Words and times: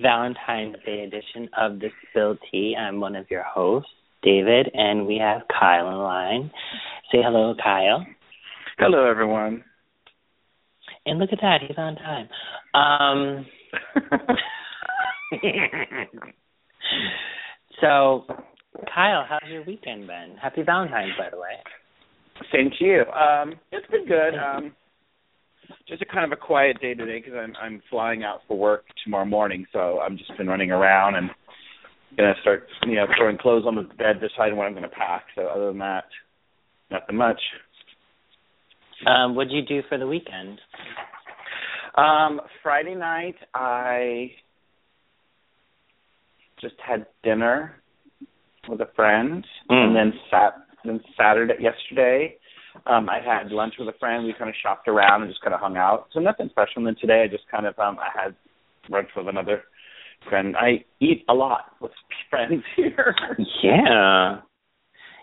Valentine's 0.00 0.76
Day 0.86 1.00
edition 1.00 1.48
of 1.58 1.80
the 1.80 1.88
Spilled 2.10 2.38
Tea. 2.50 2.76
I'm 2.78 3.00
one 3.00 3.16
of 3.16 3.26
your 3.30 3.42
hosts, 3.42 3.90
David, 4.22 4.70
and 4.74 5.06
we 5.06 5.18
have 5.18 5.42
Kyle 5.48 5.86
on 5.86 5.94
the 5.94 5.98
line. 5.98 6.50
Say 7.10 7.18
hello, 7.22 7.54
Kyle. 7.62 8.06
Hello, 8.78 9.08
everyone. 9.08 9.64
And 11.04 11.18
look 11.18 11.30
at 11.32 11.40
that, 11.40 11.62
he's 11.66 11.76
on 11.78 11.96
time. 11.96 12.28
Um, 12.74 13.46
so, 17.80 18.24
Kyle, 18.94 19.24
how's 19.28 19.50
your 19.50 19.64
weekend 19.64 20.06
been? 20.06 20.36
Happy 20.40 20.62
Valentine's, 20.62 21.12
by 21.18 21.30
the 21.30 21.38
way. 21.38 21.56
Same 22.52 22.70
to 22.78 22.84
you. 22.84 23.00
Um, 23.12 23.54
it's 23.72 23.90
been 23.90 24.06
good. 24.06 24.34
Um, 24.38 24.72
just 25.86 26.02
a 26.02 26.06
kind 26.06 26.24
of 26.24 26.32
a 26.36 26.40
quiet 26.40 26.80
day 26.80 26.94
today 26.94 27.20
because 27.20 27.38
I'm 27.38 27.54
I'm 27.60 27.82
flying 27.90 28.22
out 28.24 28.40
for 28.46 28.56
work 28.56 28.84
tomorrow 29.04 29.24
morning, 29.24 29.66
so 29.72 30.00
I'm 30.00 30.16
just 30.16 30.36
been 30.36 30.48
running 30.48 30.70
around 30.70 31.16
and 31.16 31.30
gonna 32.16 32.34
start 32.40 32.66
you 32.86 32.94
know 32.94 33.06
throwing 33.16 33.38
clothes 33.38 33.64
on 33.66 33.74
the 33.74 33.82
bed, 33.82 34.20
deciding 34.20 34.56
what 34.56 34.66
I'm 34.66 34.74
gonna 34.74 34.88
pack. 34.88 35.24
So 35.34 35.42
other 35.42 35.68
than 35.68 35.78
that, 35.78 36.04
nothing 36.90 37.16
much. 37.16 37.40
Um, 39.06 39.34
what 39.34 39.48
did 39.48 39.54
you 39.54 39.62
do 39.62 39.86
for 39.88 39.98
the 39.98 40.06
weekend? 40.06 40.58
Um, 41.96 42.40
Friday 42.62 42.94
night 42.94 43.36
I 43.54 44.32
just 46.60 46.74
had 46.84 47.06
dinner 47.22 47.80
with 48.68 48.80
a 48.80 48.88
friend, 48.96 49.46
Mm. 49.70 49.86
and 49.86 49.96
then 49.96 50.12
sat 50.30 50.54
then 50.84 51.00
Saturday 51.16 51.54
yesterday 51.60 52.37
um 52.86 53.08
I 53.08 53.20
had 53.24 53.50
lunch 53.50 53.74
with 53.78 53.88
a 53.88 53.98
friend. 53.98 54.24
We 54.24 54.34
kind 54.38 54.48
of 54.48 54.56
shopped 54.62 54.88
around 54.88 55.22
and 55.22 55.30
just 55.30 55.42
kind 55.42 55.54
of 55.54 55.60
hung 55.60 55.76
out. 55.76 56.06
So 56.12 56.20
nothing 56.20 56.48
special. 56.50 56.76
And 56.76 56.86
then 56.86 56.96
today 57.00 57.22
I 57.24 57.28
just 57.28 57.48
kind 57.50 57.66
of 57.66 57.78
um 57.78 57.98
I 57.98 58.08
had 58.22 58.34
lunch 58.88 59.08
with 59.16 59.28
another 59.28 59.62
friend. 60.28 60.56
I 60.56 60.84
eat 61.00 61.24
a 61.28 61.34
lot 61.34 61.72
with 61.80 61.92
friends 62.30 62.62
here. 62.76 63.14
Yeah. 63.62 64.40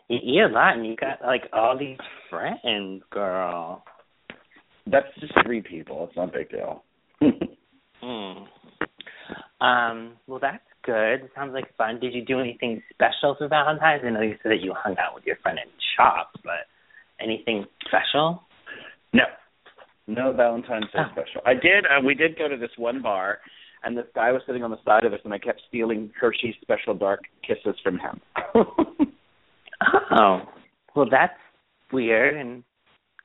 You 0.08 0.18
eat 0.22 0.42
a 0.42 0.54
lot 0.54 0.78
and 0.78 0.86
you 0.86 0.96
got 0.96 1.22
like 1.26 1.44
all 1.54 1.78
these 1.78 1.98
friends, 2.30 3.04
girl. 3.10 3.84
That's 4.88 5.08
just 5.20 5.34
three 5.44 5.62
people. 5.62 6.06
It's 6.08 6.16
not 6.16 6.30
a 6.30 6.38
big 6.38 6.50
deal. 6.50 6.84
Mm. 8.04 8.46
Um, 9.60 10.14
well 10.28 10.40
that's 10.40 10.64
good. 10.84 11.26
It 11.26 11.32
Sounds 11.36 11.54
like 11.54 11.76
fun. 11.76 12.00
Did 12.00 12.14
you 12.14 12.24
do 12.24 12.40
anything 12.40 12.82
special 12.94 13.36
for 13.38 13.48
Valentine's? 13.48 14.04
I 14.06 14.10
know 14.12 14.22
you 14.22 14.36
said 14.44 14.52
that 14.52 14.62
you 14.62 14.74
hung 14.78 14.96
out 15.00 15.16
with 15.16 15.26
your 15.26 15.38
friend 15.38 15.58
and 15.60 15.72
shopped, 15.98 16.38
but 16.44 16.70
anything 17.22 17.66
special? 17.88 18.42
no, 19.14 19.24
no 20.08 20.34
Valentine's 20.34 20.86
Day 20.92 21.00
Oh. 21.00 21.12
special. 21.12 21.42
I 21.46 21.54
did. 21.54 21.86
Uh, 21.86 22.02
we 22.06 22.14
did 22.16 22.38
go 22.38 22.48
to 22.48 22.58
this 22.58 22.72
one 22.78 23.02
bar, 23.02 23.40
and 23.84 23.98
this 23.98 24.06
guy 24.14 24.32
was 24.32 24.42
sitting 24.46 24.64
on 24.64 24.72
the 24.72 24.82
side 24.86 25.04
of 25.06 25.14
us, 25.14 25.20
and 25.24 25.34
I 25.34 25.38
kept 25.40 25.62
stealing 25.68 26.12
Hershey's 26.20 26.56
Special 26.62 26.94
Dark 26.94 27.22
kisses 27.46 27.76
from 27.84 28.00
him. 28.00 28.22
Oh. 30.12 30.42
Well 30.96 31.08
that's 31.10 31.34
weird 31.92 32.36
and 32.38 32.64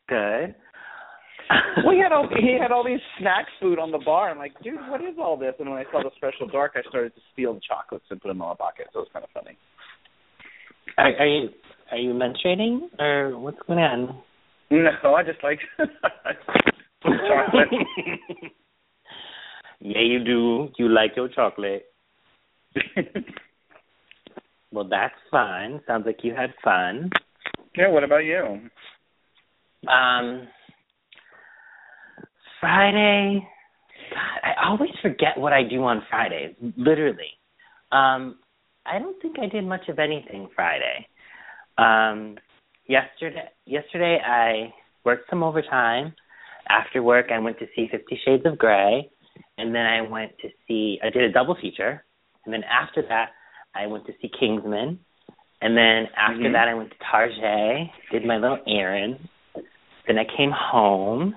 good. 0.09 0.55
he 1.91 1.99
had 2.01 2.13
all 2.13 2.29
he 2.29 2.59
had 2.61 2.73
all 2.73 2.85
these 2.85 3.01
snack 3.19 3.47
food 3.61 3.79
on 3.79 3.91
the 3.93 3.99
bar. 3.99 4.31
I'm 4.31 4.39
like, 4.39 4.53
dude, 4.63 4.75
what 4.89 5.01
is 5.01 5.15
all 5.19 5.37
this? 5.37 5.55
And 5.61 5.71
when 5.71 5.79
I 5.79 5.85
saw 5.93 6.03
the 6.03 6.11
Special 6.17 6.47
Dark, 6.49 6.73
I 6.77 6.83
started 6.89 7.15
to 7.15 7.21
steal 7.33 7.55
the 7.55 7.61
chocolates 7.67 8.05
and 8.11 8.21
put 8.21 8.29
them 8.29 8.39
in 8.43 8.49
my 8.49 8.55
pocket. 8.55 8.87
So 8.93 9.01
it 9.01 9.03
was 9.03 9.09
kind 9.13 9.25
of 9.25 9.31
funny. 9.31 9.57
Are, 10.99 11.17
are 11.19 11.27
you 11.27 11.49
are 11.91 11.99
you 11.99 12.13
menstruating 12.13 12.81
or 12.99 13.39
what's 13.39 13.59
going 13.67 13.79
on? 13.81 14.23
No, 14.71 15.15
I 15.15 15.23
just 15.25 15.43
like 15.43 15.59
chocolate. 17.03 17.69
yeah, 19.81 20.01
you 20.01 20.25
do. 20.25 20.69
You 20.79 20.89
like 20.89 21.13
your 21.17 21.29
chocolate. 21.29 21.87
Well, 24.73 24.87
that's 24.89 25.15
fun. 25.31 25.81
Sounds 25.87 26.07
like 26.07 26.19
you 26.23 26.35
had 26.35 26.55
fun. 26.63 27.11
yeah. 27.77 27.89
What 27.89 28.05
about 28.05 28.25
you? 28.25 28.61
Um, 29.89 30.47
Friday. 32.61 33.47
God, 34.11 34.41
I 34.45 34.69
always 34.69 34.91
forget 35.03 35.37
what 35.37 35.53
I 35.53 35.63
do 35.69 35.83
on 35.83 36.03
Fridays. 36.09 36.55
Literally. 36.77 37.31
Um, 37.91 38.39
I 38.87 38.99
don't 38.99 39.21
think 39.21 39.39
I 39.39 39.47
did 39.47 39.65
much 39.65 39.89
of 39.89 39.99
anything 39.99 40.49
Friday. 40.55 41.07
Um, 41.79 42.37
yesterday, 42.87 43.49
yesterday 43.67 44.19
I 44.25 44.73
worked 45.05 45.29
some 45.31 45.43
overtime. 45.43 46.15
After 46.69 47.03
work, 47.03 47.27
I 47.33 47.39
went 47.39 47.59
to 47.59 47.67
see 47.75 47.89
Fifty 47.91 48.19
Shades 48.25 48.47
of 48.47 48.59
Grey, 48.59 49.11
and 49.59 49.75
then 49.75 49.87
I 49.87 50.01
went 50.03 50.33
to 50.43 50.49
see. 50.67 50.99
I 51.03 51.11
did 51.11 51.23
a 51.25 51.33
double 51.33 51.57
feature, 51.61 52.05
and 52.45 52.55
then 52.55 52.63
after 52.65 53.03
that, 53.09 53.31
I 53.75 53.87
went 53.87 54.07
to 54.07 54.13
see 54.21 54.31
Kingsman, 54.39 54.99
and 55.63 55.77
then 55.77 56.09
after 56.17 56.45
Mhm. 56.45 56.53
that, 56.53 56.69
I 56.69 56.75
went 56.75 56.91
to 56.91 56.99
Target, 56.99 57.91
did 58.11 58.25
my 58.25 58.37
little 58.37 58.63
errands. 58.67 59.21
Then 60.07 60.19
I 60.19 60.25
came 60.25 60.51
home, 60.51 61.37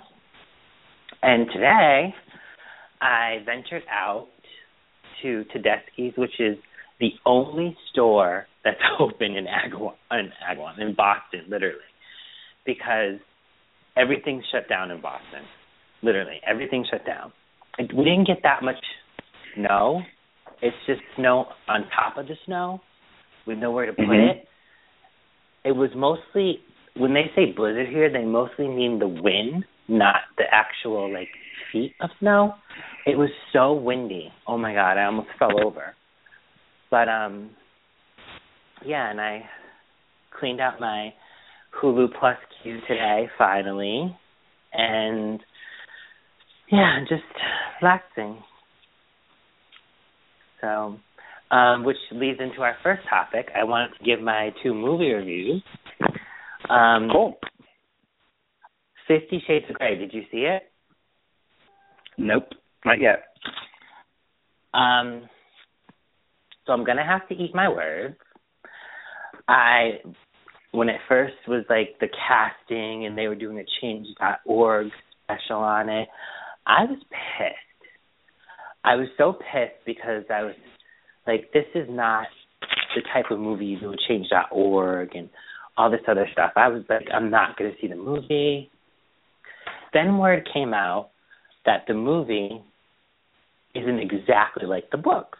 and 1.22 1.52
today 1.52 2.16
I 3.02 3.40
ventured 3.40 3.84
out 3.90 4.30
to 5.22 5.46
Tedeschi's, 5.46 6.16
which 6.18 6.40
is 6.40 6.58
the 7.00 7.12
only 7.26 7.76
store 7.92 8.48
that's 8.64 8.80
open 9.00 9.36
in 9.36 9.46
Agawam, 9.46 9.94
in 10.12 10.30
Agawam, 10.50 10.80
in 10.80 10.94
Boston, 10.96 11.42
literally, 11.50 11.78
because 12.66 13.20
everything's 13.96 14.44
shut 14.52 14.68
down 14.70 14.92
in 14.92 15.02
Boston. 15.02 15.44
Literally, 16.02 16.40
everything's 16.46 16.88
shut 16.88 17.06
down. 17.06 17.32
And 17.78 17.92
we 17.94 18.04
didn't 18.04 18.28
get 18.28 18.40
that 18.44 18.64
much 18.64 18.84
snow. 19.56 20.02
It's 20.62 20.76
just 20.86 21.02
snow 21.16 21.48
on 21.68 21.86
top 21.96 22.18
of 22.18 22.28
the 22.28 22.36
snow 22.46 22.82
with 23.46 23.58
nowhere 23.58 23.86
to 23.86 23.94
put 23.94 24.06
Mhm. 24.06 24.30
it. 24.32 24.48
It 25.66 25.72
was 25.72 25.90
mostly 25.96 26.62
when 26.96 27.14
they 27.14 27.32
say 27.36 27.52
blizzard 27.52 27.88
here, 27.88 28.10
they 28.10 28.24
mostly 28.24 28.68
mean 28.68 29.00
the 29.00 29.08
wind, 29.08 29.66
not 29.88 30.22
the 30.38 30.44
actual 30.54 31.12
like 31.12 31.30
feet 31.72 31.96
of 32.02 32.10
snow. 32.20 32.56
It 33.06 33.18
was 33.18 33.30
so 33.52 33.74
windy. 33.74 34.32
Oh 34.48 34.58
my 34.58 34.74
god, 34.74 34.98
I 34.98 35.06
almost 35.06 35.30
fell 35.40 35.66
over. 35.66 35.96
But 36.94 37.10
um 37.10 37.50
yeah, 38.86 39.10
and 39.10 39.20
I 39.20 39.46
cleaned 40.40 40.62
out 40.62 40.80
my 40.80 41.12
Hulu 41.82 42.10
Plus 42.20 42.38
queue 42.62 42.78
today 42.88 43.28
finally. 43.36 44.16
And 44.74 45.40
yeah, 46.72 47.00
just 47.10 47.24
relaxing. 47.82 48.38
So 50.62 50.98
um, 51.50 51.84
which 51.84 51.98
leads 52.12 52.40
into 52.40 52.62
our 52.62 52.76
first 52.84 53.02
topic. 53.10 53.48
I 53.60 53.64
wanted 53.64 53.98
to 53.98 54.06
give 54.06 54.22
my 54.22 54.52
two 54.62 54.76
movie 54.76 55.14
reviews. 55.14 55.64
Um, 56.70 57.10
Cool. 57.12 57.40
Fifty 59.08 59.42
Shades 59.48 59.66
of 59.68 59.78
Grey. 59.78 59.98
Did 59.98 60.14
you 60.14 60.22
see 60.32 60.46
it? 60.46 60.62
Nope, 62.20 62.50
not 62.86 63.02
yet. 63.02 63.24
Um, 64.76 65.28
so 66.66 66.74
I'm 66.74 66.84
gonna 66.84 67.06
have 67.06 67.28
to 67.30 67.36
eat 67.36 67.54
my 67.54 67.70
words. 67.70 68.16
I, 69.48 70.00
when 70.72 70.90
it 70.90 71.02
first 71.08 71.36
was 71.48 71.66
like 71.70 72.00
the 72.00 72.08
casting 72.08 73.06
and 73.06 73.18
they 73.18 73.28
were 73.28 73.36
doing 73.36 73.60
a 73.60 73.66
Change.org 73.82 74.88
special 75.24 75.58
on 75.58 75.90
it, 75.90 76.08
I 76.66 76.86
was 76.86 77.00
pissed. 77.10 77.58
I 78.86 78.96
was 78.96 79.08
so 79.18 79.34
pissed 79.34 79.86
because 79.86 80.24
I 80.34 80.44
was 80.44 80.56
like, 81.28 81.52
this 81.54 81.66
is 81.76 81.88
not 81.90 82.28
the 82.96 83.02
type 83.14 83.32
of 83.32 83.40
movie 83.40 83.66
you 83.66 83.80
do 83.80 83.90
with 83.90 84.00
Change.org 84.08 85.16
and 85.16 85.30
all 85.78 85.90
this 85.90 86.02
other 86.08 86.28
stuff. 86.32 86.52
I 86.56 86.68
was 86.68 86.84
like, 86.90 87.08
I'm 87.14 87.30
not 87.30 87.58
going 87.58 87.72
to 87.72 87.78
see 87.82 87.88
the 87.88 87.96
movie. 87.96 88.70
Then 89.94 90.18
word 90.18 90.48
came 90.54 90.74
out 90.74 91.10
that 91.66 91.84
the 91.88 91.94
movie 91.94 92.62
isn't 93.76 94.00
exactly 94.00 94.66
like 94.68 94.90
the 94.92 94.98
books, 94.98 95.40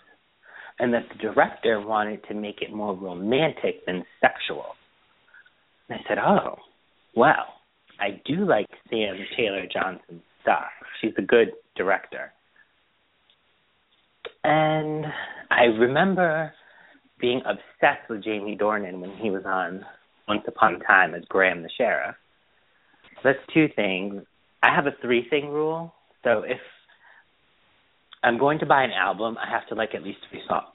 and 0.80 0.94
that 0.94 1.04
the 1.10 1.20
director 1.20 1.80
wanted 1.80 2.24
to 2.28 2.34
make 2.34 2.62
it 2.62 2.74
more 2.74 2.96
romantic 2.96 3.86
than 3.86 4.04
sexual. 4.20 4.76
And 5.90 6.00
I 6.00 6.08
said, 6.08 6.18
Oh, 6.18 6.58
well, 7.16 7.46
I 8.00 8.22
do 8.26 8.46
like 8.46 8.68
Sam 8.90 9.16
Taylor 9.38 9.66
Johnson's 9.72 10.24
stuff. 10.42 10.72
She's 11.02 11.14
a 11.18 11.22
good 11.22 11.52
director. 11.76 12.32
And 14.44 15.06
I 15.50 15.64
remember 15.66 16.54
being 17.20 17.42
obsessed 17.46 18.10
with 18.10 18.24
Jamie 18.24 18.58
Dornan 18.58 19.00
when 19.00 19.12
he 19.18 19.30
was 19.30 19.44
on 19.46 19.86
Once 20.28 20.44
Upon 20.48 20.76
a 20.76 20.80
Time 20.80 21.14
as 21.16 21.24
Graham 21.30 21.64
the 21.64 21.70
Sheriff. 21.78 22.16
that's 23.24 23.40
two 23.54 23.68
things. 23.76 24.24
I 24.62 24.74
have 24.76 24.88
a 24.88 24.96
three 25.02 25.28
thing 25.30 25.50
rule. 25.50 25.94
So 26.24 26.44
if 26.46 26.60
I'm 28.24 28.38
going 28.38 28.60
to 28.60 28.66
buy 28.66 28.84
an 28.84 28.92
album, 28.92 29.38
I 29.38 29.50
have 29.50 29.68
to 29.68 29.76
like 29.76 29.94
at 29.94 30.04
least 30.04 30.20
three 30.30 30.42
songs. 30.48 30.66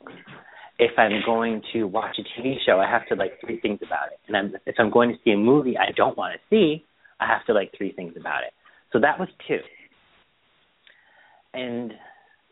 If 0.78 0.92
I'm 0.96 1.22
going 1.26 1.62
to 1.72 1.84
watch 1.84 2.16
a 2.18 2.40
TV 2.40 2.54
show, 2.64 2.78
I 2.78 2.88
have 2.88 3.06
to 3.08 3.14
like 3.14 3.32
three 3.40 3.58
things 3.60 3.80
about 3.84 4.12
it. 4.12 4.20
And 4.28 4.36
I'm, 4.36 4.54
if 4.66 4.76
I'm 4.78 4.90
going 4.90 5.10
to 5.10 5.16
see 5.24 5.32
a 5.32 5.36
movie 5.36 5.76
I 5.76 5.90
don't 5.96 6.16
want 6.16 6.34
to 6.34 6.40
see, 6.50 6.84
I 7.18 7.26
have 7.26 7.44
to 7.46 7.52
like 7.52 7.72
three 7.76 7.92
things 7.92 8.14
about 8.18 8.44
it. 8.44 8.52
So 8.92 9.00
that 9.00 9.18
was 9.18 9.28
two. 9.48 9.58
And 11.54 11.92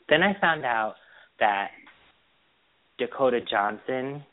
then 0.09 0.23
I 0.23 0.39
found 0.41 0.65
out 0.65 0.95
that 1.39 1.69
Dakota 2.99 3.41
Johnson 3.49 4.25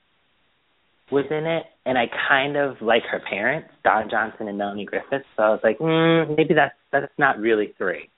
was 1.12 1.25
in 1.30 1.45
it, 1.45 1.63
and 1.86 1.98
I 1.98 2.06
kind 2.30 2.56
of 2.56 2.77
like 2.81 3.04
her 3.12 3.21
parents, 3.30 3.69
Don 3.83 4.10
Johnson 4.10 4.48
and 4.48 4.57
Melanie 4.57 4.86
Griffith. 4.86 5.24
So 5.36 5.44
I 5.44 5.50
was 5.50 5.60
like, 5.63 5.77
mm, 5.80 6.36
maybe 6.36 6.54
that's 6.54 6.74
that's 6.92 7.12
not 7.18 7.39
really 7.39 7.74
three. 7.77 8.10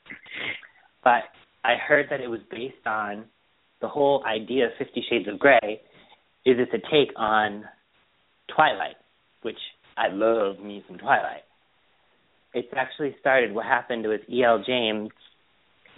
But 1.03 1.23
I 1.65 1.77
heard 1.77 2.07
that 2.11 2.21
it 2.21 2.27
was 2.27 2.41
based 2.51 2.85
on 2.85 3.25
the 3.81 3.87
whole 3.87 4.23
idea 4.25 4.67
of 4.67 4.71
Fifty 4.77 5.03
Shades 5.09 5.27
of 5.27 5.39
Grey. 5.39 5.81
Is 6.45 6.57
it's 6.59 6.71
a 6.73 6.91
take 6.91 7.11
on 7.15 7.65
Twilight, 8.55 8.97
which 9.41 9.57
I 9.97 10.09
love 10.09 10.59
me 10.59 10.83
some 10.87 10.99
Twilight. 10.99 11.41
It's 12.53 12.71
actually 12.75 13.15
started. 13.19 13.53
What 13.53 13.65
happened 13.65 14.05
was 14.05 14.19
E.L. 14.31 14.63
James 14.65 15.09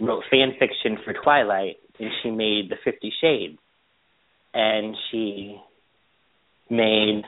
wrote 0.00 0.24
fan 0.30 0.52
fiction 0.58 0.96
for 1.04 1.12
Twilight, 1.12 1.76
and 2.00 2.10
she 2.22 2.30
made 2.30 2.70
the 2.70 2.76
Fifty 2.82 3.12
Shades, 3.20 3.58
and 4.54 4.96
she 5.10 5.60
made 6.70 7.22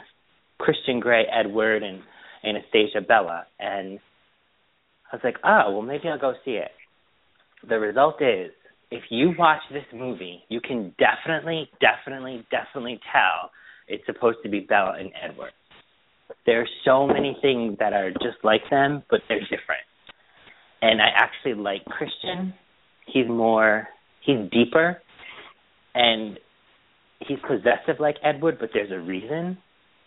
Christian 0.58 0.98
Grey, 0.98 1.24
Edward, 1.30 1.82
and 1.82 2.00
Anastasia 2.42 3.02
Bella, 3.06 3.44
and 3.58 3.98
I 5.12 5.16
was 5.16 5.20
like, 5.24 5.36
oh, 5.44 5.72
well, 5.72 5.82
maybe 5.82 6.08
I'll 6.08 6.18
go 6.18 6.34
see 6.44 6.52
it. 6.52 6.70
The 7.68 7.78
result 7.78 8.22
is, 8.22 8.50
if 8.90 9.04
you 9.10 9.32
watch 9.38 9.60
this 9.70 9.84
movie, 9.94 10.42
you 10.48 10.60
can 10.60 10.94
definitely, 10.98 11.68
definitely, 11.80 12.44
definitely 12.50 12.98
tell 13.12 13.50
it's 13.86 14.04
supposed 14.06 14.38
to 14.42 14.48
be 14.48 14.60
Bella 14.60 14.94
and 14.98 15.10
Edward. 15.22 15.52
There 16.46 16.60
are 16.60 16.68
so 16.84 17.06
many 17.06 17.36
things 17.42 17.76
that 17.78 17.92
are 17.92 18.10
just 18.10 18.42
like 18.42 18.62
them, 18.70 19.02
but 19.10 19.20
they're 19.28 19.40
different. 19.40 19.84
And 20.82 21.00
I 21.00 21.08
actually 21.16 21.54
like 21.54 21.84
Christian. 21.84 22.54
He's 23.06 23.28
more, 23.28 23.88
he's 24.24 24.38
deeper, 24.50 25.02
and 25.94 26.38
he's 27.20 27.38
possessive 27.46 28.00
like 28.00 28.16
Edward, 28.24 28.58
but 28.58 28.70
there's 28.72 28.90
a 28.90 28.98
reason. 28.98 29.58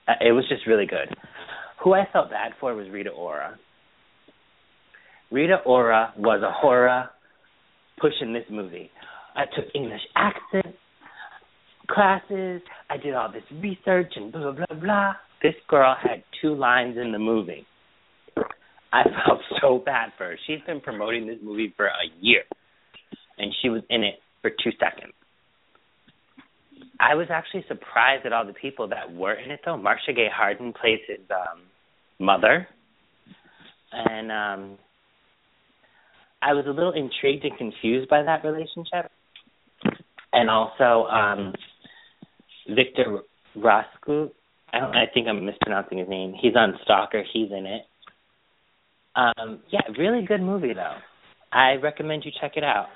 Uh, 0.07 0.13
it 0.21 0.31
was 0.31 0.45
just 0.50 0.65
really 0.65 0.85
good. 0.85 1.13
Who 1.83 1.94
I 1.94 2.07
felt 2.11 2.29
bad 2.29 2.53
for 2.59 2.73
was 2.73 2.89
Rita 2.89 3.09
Ora. 3.09 3.59
Rita 5.31 5.57
Ora 5.65 6.13
was 6.17 6.41
a 6.41 6.51
horror 6.51 7.09
pushing 7.99 8.33
this 8.33 8.45
movie. 8.49 8.89
I 9.35 9.45
took 9.45 9.65
English 9.73 10.01
accent 10.15 10.75
classes. 11.89 12.61
I 12.89 12.97
did 12.97 13.13
all 13.13 13.31
this 13.31 13.43
research 13.61 14.13
and 14.15 14.31
blah 14.31 14.51
blah 14.51 14.79
blah. 14.79 15.13
This 15.41 15.55
girl 15.67 15.95
had 16.01 16.23
two 16.41 16.55
lines 16.55 16.97
in 16.97 17.11
the 17.11 17.19
movie. 17.19 17.65
I 18.91 19.03
felt 19.25 19.41
so 19.61 19.81
bad 19.83 20.11
for 20.17 20.25
her. 20.25 20.37
She's 20.47 20.61
been 20.65 20.81
promoting 20.81 21.27
this 21.27 21.39
movie 21.43 21.73
for 21.75 21.87
a 21.87 22.07
year, 22.21 22.43
and 23.37 23.53
she 23.61 23.69
was 23.69 23.81
in 23.89 24.03
it 24.03 24.15
for 24.41 24.49
two 24.49 24.71
seconds. 24.79 25.13
I 26.99 27.15
was 27.15 27.27
actually 27.29 27.65
surprised 27.67 28.25
at 28.25 28.33
all 28.33 28.45
the 28.45 28.53
people 28.53 28.87
that 28.89 29.13
were 29.13 29.33
in 29.33 29.51
it 29.51 29.61
though. 29.65 29.77
Marcia 29.77 30.13
Gay 30.13 30.27
Harden 30.33 30.73
plays 30.73 30.99
his 31.07 31.19
um 31.29 31.61
mother. 32.19 32.67
And 33.91 34.31
um 34.31 34.77
I 36.43 36.53
was 36.53 36.65
a 36.67 36.71
little 36.71 36.91
intrigued 36.91 37.45
and 37.45 37.57
confused 37.57 38.09
by 38.09 38.23
that 38.23 38.43
relationship. 38.43 39.11
And 40.31 40.49
also 40.49 41.07
um 41.07 41.53
Victor 42.69 43.19
Roskut, 43.57 44.31
I 44.73 44.79
don't 44.79 44.95
I 44.95 45.05
think 45.13 45.27
I'm 45.27 45.45
mispronouncing 45.45 45.99
his 45.99 46.09
name. 46.09 46.33
He's 46.39 46.55
on 46.55 46.77
Stalker, 46.83 47.23
he's 47.31 47.51
in 47.51 47.65
it. 47.65 47.81
Um 49.15 49.59
yeah, 49.71 49.81
really 49.97 50.25
good 50.25 50.41
movie 50.41 50.73
though. 50.73 50.97
I 51.51 51.75
recommend 51.75 52.25
you 52.25 52.31
check 52.41 52.53
it 52.55 52.63
out. 52.63 52.87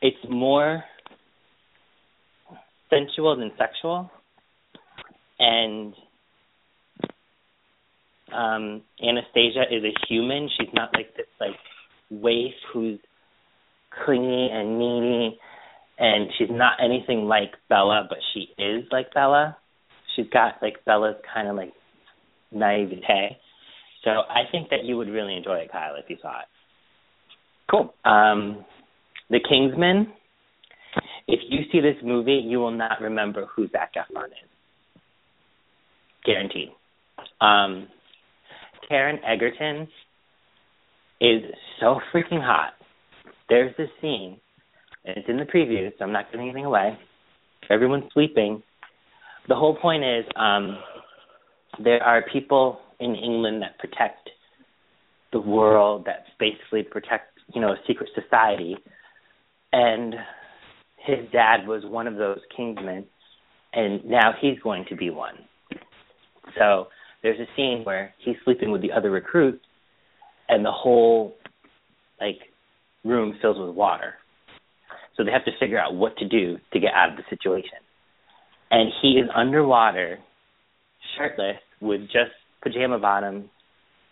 It's 0.00 0.16
more 0.30 0.84
sensual 2.90 3.36
than 3.36 3.50
sexual. 3.58 4.10
And 5.38 5.94
um 8.32 8.82
Anastasia 9.02 9.64
is 9.70 9.82
a 9.84 9.92
human. 10.08 10.48
She's 10.58 10.72
not 10.72 10.90
like 10.94 11.14
this 11.16 11.26
like 11.40 11.56
waif 12.20 12.54
who's 12.72 12.98
clingy 14.04 14.48
and 14.52 14.78
needy 14.78 15.38
and 15.98 16.30
she's 16.36 16.48
not 16.50 16.78
anything 16.82 17.26
like 17.26 17.52
Bella, 17.68 18.06
but 18.08 18.18
she 18.32 18.48
is 18.60 18.84
like 18.90 19.14
Bella. 19.14 19.56
She's 20.16 20.26
got 20.32 20.54
like 20.60 20.84
Bella's 20.84 21.16
kind 21.32 21.46
of 21.46 21.54
like 21.54 21.72
naivete. 22.50 23.38
So 24.02 24.10
I 24.10 24.42
think 24.50 24.70
that 24.70 24.84
you 24.84 24.96
would 24.96 25.08
really 25.08 25.36
enjoy 25.36 25.58
it, 25.58 25.72
Kyle, 25.72 25.94
if 25.96 26.10
you 26.10 26.16
saw 26.20 26.40
it. 26.40 26.46
Cool. 27.70 27.94
Um, 28.04 28.64
the 29.30 29.38
Kingsman 29.38 30.12
if 31.26 31.40
you 31.48 31.60
see 31.72 31.80
this 31.80 31.96
movie, 32.02 32.42
you 32.44 32.58
will 32.58 32.70
not 32.70 33.00
remember 33.00 33.46
who 33.54 33.68
Zac 33.68 33.94
Efron 33.94 34.26
is. 34.26 34.50
Guaranteed. 36.24 36.70
Um, 37.40 37.88
Taron 38.90 39.18
Egerton 39.26 39.88
is 41.20 41.42
so 41.80 42.00
freaking 42.12 42.42
hot. 42.42 42.72
There's 43.48 43.74
this 43.76 43.88
scene, 44.00 44.40
and 45.04 45.16
it's 45.16 45.28
in 45.28 45.36
the 45.36 45.44
preview, 45.44 45.90
so 45.98 46.04
I'm 46.04 46.12
not 46.12 46.30
giving 46.30 46.46
anything 46.46 46.64
away. 46.64 46.98
Everyone's 47.70 48.10
sleeping. 48.12 48.62
The 49.48 49.54
whole 49.54 49.76
point 49.76 50.04
is 50.04 50.24
um, 50.36 50.78
there 51.82 52.02
are 52.02 52.24
people 52.32 52.80
in 53.00 53.14
England 53.14 53.62
that 53.62 53.78
protect 53.78 54.30
the 55.32 55.40
world, 55.40 56.06
that 56.06 56.24
basically 56.38 56.82
protect, 56.82 57.38
you 57.54 57.60
know, 57.60 57.72
a 57.72 57.76
secret 57.86 58.08
society. 58.14 58.76
And 59.72 60.14
his 61.04 61.18
dad 61.32 61.66
was 61.66 61.84
one 61.84 62.06
of 62.06 62.16
those 62.16 62.38
kingsmen, 62.56 63.04
and 63.72 64.04
now 64.04 64.32
he's 64.40 64.58
going 64.60 64.86
to 64.88 64.96
be 64.96 65.10
one. 65.10 65.34
So 66.58 66.86
there's 67.22 67.40
a 67.40 67.46
scene 67.56 67.82
where 67.84 68.14
he's 68.18 68.36
sleeping 68.44 68.70
with 68.70 68.80
the 68.82 68.92
other 68.92 69.10
recruits, 69.10 69.64
and 70.48 70.64
the 70.64 70.72
whole 70.72 71.34
like 72.20 72.38
room 73.04 73.38
fills 73.40 73.58
with 73.58 73.74
water. 73.74 74.14
So 75.16 75.24
they 75.24 75.30
have 75.30 75.44
to 75.44 75.52
figure 75.60 75.78
out 75.78 75.94
what 75.94 76.16
to 76.18 76.28
do 76.28 76.56
to 76.72 76.80
get 76.80 76.92
out 76.94 77.10
of 77.10 77.16
the 77.16 77.22
situation. 77.30 77.78
And 78.70 78.90
he 79.00 79.10
is 79.10 79.28
underwater, 79.34 80.18
shirtless, 81.16 81.58
with 81.80 82.02
just 82.02 82.32
pajama 82.62 82.98
bottoms. 82.98 83.46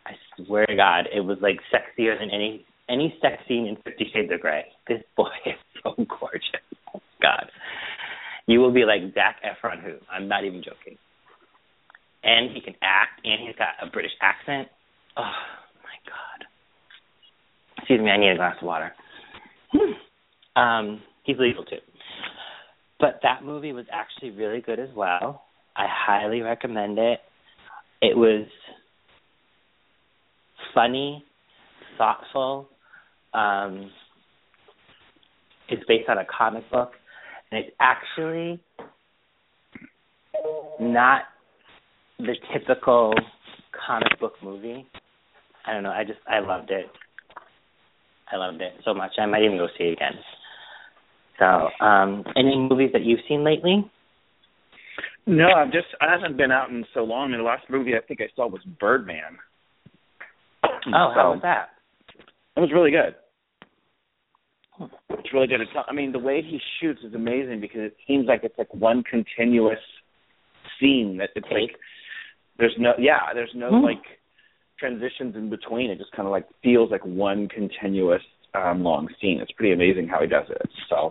I 0.07 0.13
swear 0.37 0.67
to 0.67 0.77
God, 0.77 1.07
it 1.15 1.21
was 1.21 1.39
like 1.41 1.59
sexier 1.73 2.19
than 2.19 2.31
any 2.31 2.65
any 2.89 3.17
sex 3.23 3.43
scene 3.49 3.67
in 3.67 3.77
Fifty 3.77 4.11
Shades 4.13 4.31
of 4.33 4.41
Grey. 4.41 4.65
This 4.87 5.03
boy 5.17 5.31
is 5.47 5.55
so 5.83 5.95
gorgeous. 6.21 6.63
Oh, 6.95 7.01
God. 7.21 7.51
You 8.47 8.61
will 8.61 8.73
be 8.73 8.85
like 8.85 9.15
Zac 9.15 9.37
Efron 9.43 9.83
who. 9.83 9.95
I'm 10.11 10.29
not 10.29 10.45
even 10.45 10.63
joking. 10.63 10.99
And 12.25 12.53
he 12.53 12.61
can 12.61 12.75
act 12.83 13.21
and 13.25 13.41
he's 13.45 13.57
got 13.57 13.75
a 13.81 13.91
British 13.91 14.13
accent. 14.21 14.69
Oh. 15.17 15.31
Excuse 17.83 18.01
me, 18.01 18.11
I 18.11 18.17
need 18.17 18.31
a 18.31 18.37
glass 18.37 18.57
of 18.61 18.67
water. 18.67 18.93
um, 20.57 21.03
he's 21.25 21.37
legal 21.39 21.65
too. 21.65 21.77
But 23.01 23.19
that 23.25 23.45
movie 23.45 23.73
was 23.73 23.87
actually 23.93 24.31
really 24.31 24.61
good 24.61 24.79
as 24.79 24.89
well. 24.95 25.43
I 25.77 25.87
highly 25.89 26.41
recommend 26.41 26.99
it. 26.99 27.19
It 28.01 28.17
was 28.17 28.47
funny, 30.73 31.25
thoughtful. 31.99 32.69
Um, 33.35 33.91
it's 35.69 35.83
based 35.89 36.09
on 36.09 36.19
a 36.19 36.25
comic 36.25 36.71
book 36.71 36.93
and 37.51 37.65
it's 37.65 37.75
actually 37.81 38.61
not 40.81 41.23
the 42.19 42.35
typical 42.53 43.15
comic 43.87 44.19
book 44.21 44.35
movie. 44.43 44.87
I 45.67 45.73
don't 45.73 45.83
know. 45.83 45.91
I 45.91 46.05
just 46.05 46.19
I 46.29 46.41
loved 46.41 46.71
it. 46.71 46.87
I 48.33 48.37
loved 48.37 48.61
it 48.63 48.73
so 48.85 48.95
much. 48.95 49.13
I 49.19 49.27
might 49.27 49.43
even 49.43 49.59
go 49.59 49.69
see 49.77 49.85
it 49.85 49.93
again. 49.93 50.15
So, 51.39 51.85
um, 51.85 52.25
any 52.37 52.57
movies 52.57 52.91
that 52.93 53.03
you've 53.03 53.21
seen 53.29 53.45
lately? 53.45 53.91
No, 55.27 55.49
I've 55.53 55.73
just 55.73 55.87
I 56.01 56.11
haven't 56.11 56.37
been 56.37 56.51
out 56.51 56.71
in 56.71 56.85
so 56.95 57.01
long. 57.05 57.29
I 57.29 57.29
mean, 57.29 57.39
the 57.39 57.45
last 57.45 57.65
movie 57.71 57.95
I 57.95 58.01
think 58.07 58.21
I 58.21 58.29
saw 58.35 58.49
was 58.49 58.63
Birdman. 58.81 59.39
Oh, 60.65 60.71
so, 60.85 60.91
how 61.15 61.33
was 61.33 61.41
that? 61.43 61.71
It 62.57 62.61
was 62.61 62.71
really 62.73 62.91
good. 62.91 63.15
It's 65.11 65.33
really 65.33 65.47
good. 65.47 65.61
It's, 65.61 65.71
I 65.89 65.93
mean, 65.93 66.13
the 66.13 66.19
way 66.19 66.43
he 66.43 66.59
shoots 66.81 67.01
is 67.05 67.15
amazing 67.15 67.61
because 67.61 67.83
it 67.83 67.97
seems 68.07 68.27
like 68.27 68.41
it's 68.43 68.59
like 68.59 68.73
one 68.75 69.05
continuous 69.05 69.79
scene. 70.81 71.19
That 71.19 71.31
it's 71.37 71.47
Take? 71.49 71.53
like 71.53 71.77
there's 72.59 72.75
no 72.79 72.93
yeah, 72.99 73.33
there's 73.35 73.53
no 73.55 73.69
Hmm. 73.71 73.85
like 73.85 74.03
transitions 74.83 75.37
in 75.37 75.49
between. 75.49 75.91
It 75.91 75.99
just 75.99 76.13
kind 76.13 76.27
of 76.27 76.33
like 76.33 76.47
feels 76.63 76.91
like 76.91 77.05
one 77.05 77.49
continuous 77.49 78.23
um 78.55 78.83
long 78.83 79.09
scene. 79.21 79.39
It's 79.41 79.53
pretty 79.53 79.73
amazing 79.73 80.09
how 80.09 80.21
he 80.21 80.27
does 80.27 80.49
it. 80.51 80.69
So 80.91 81.11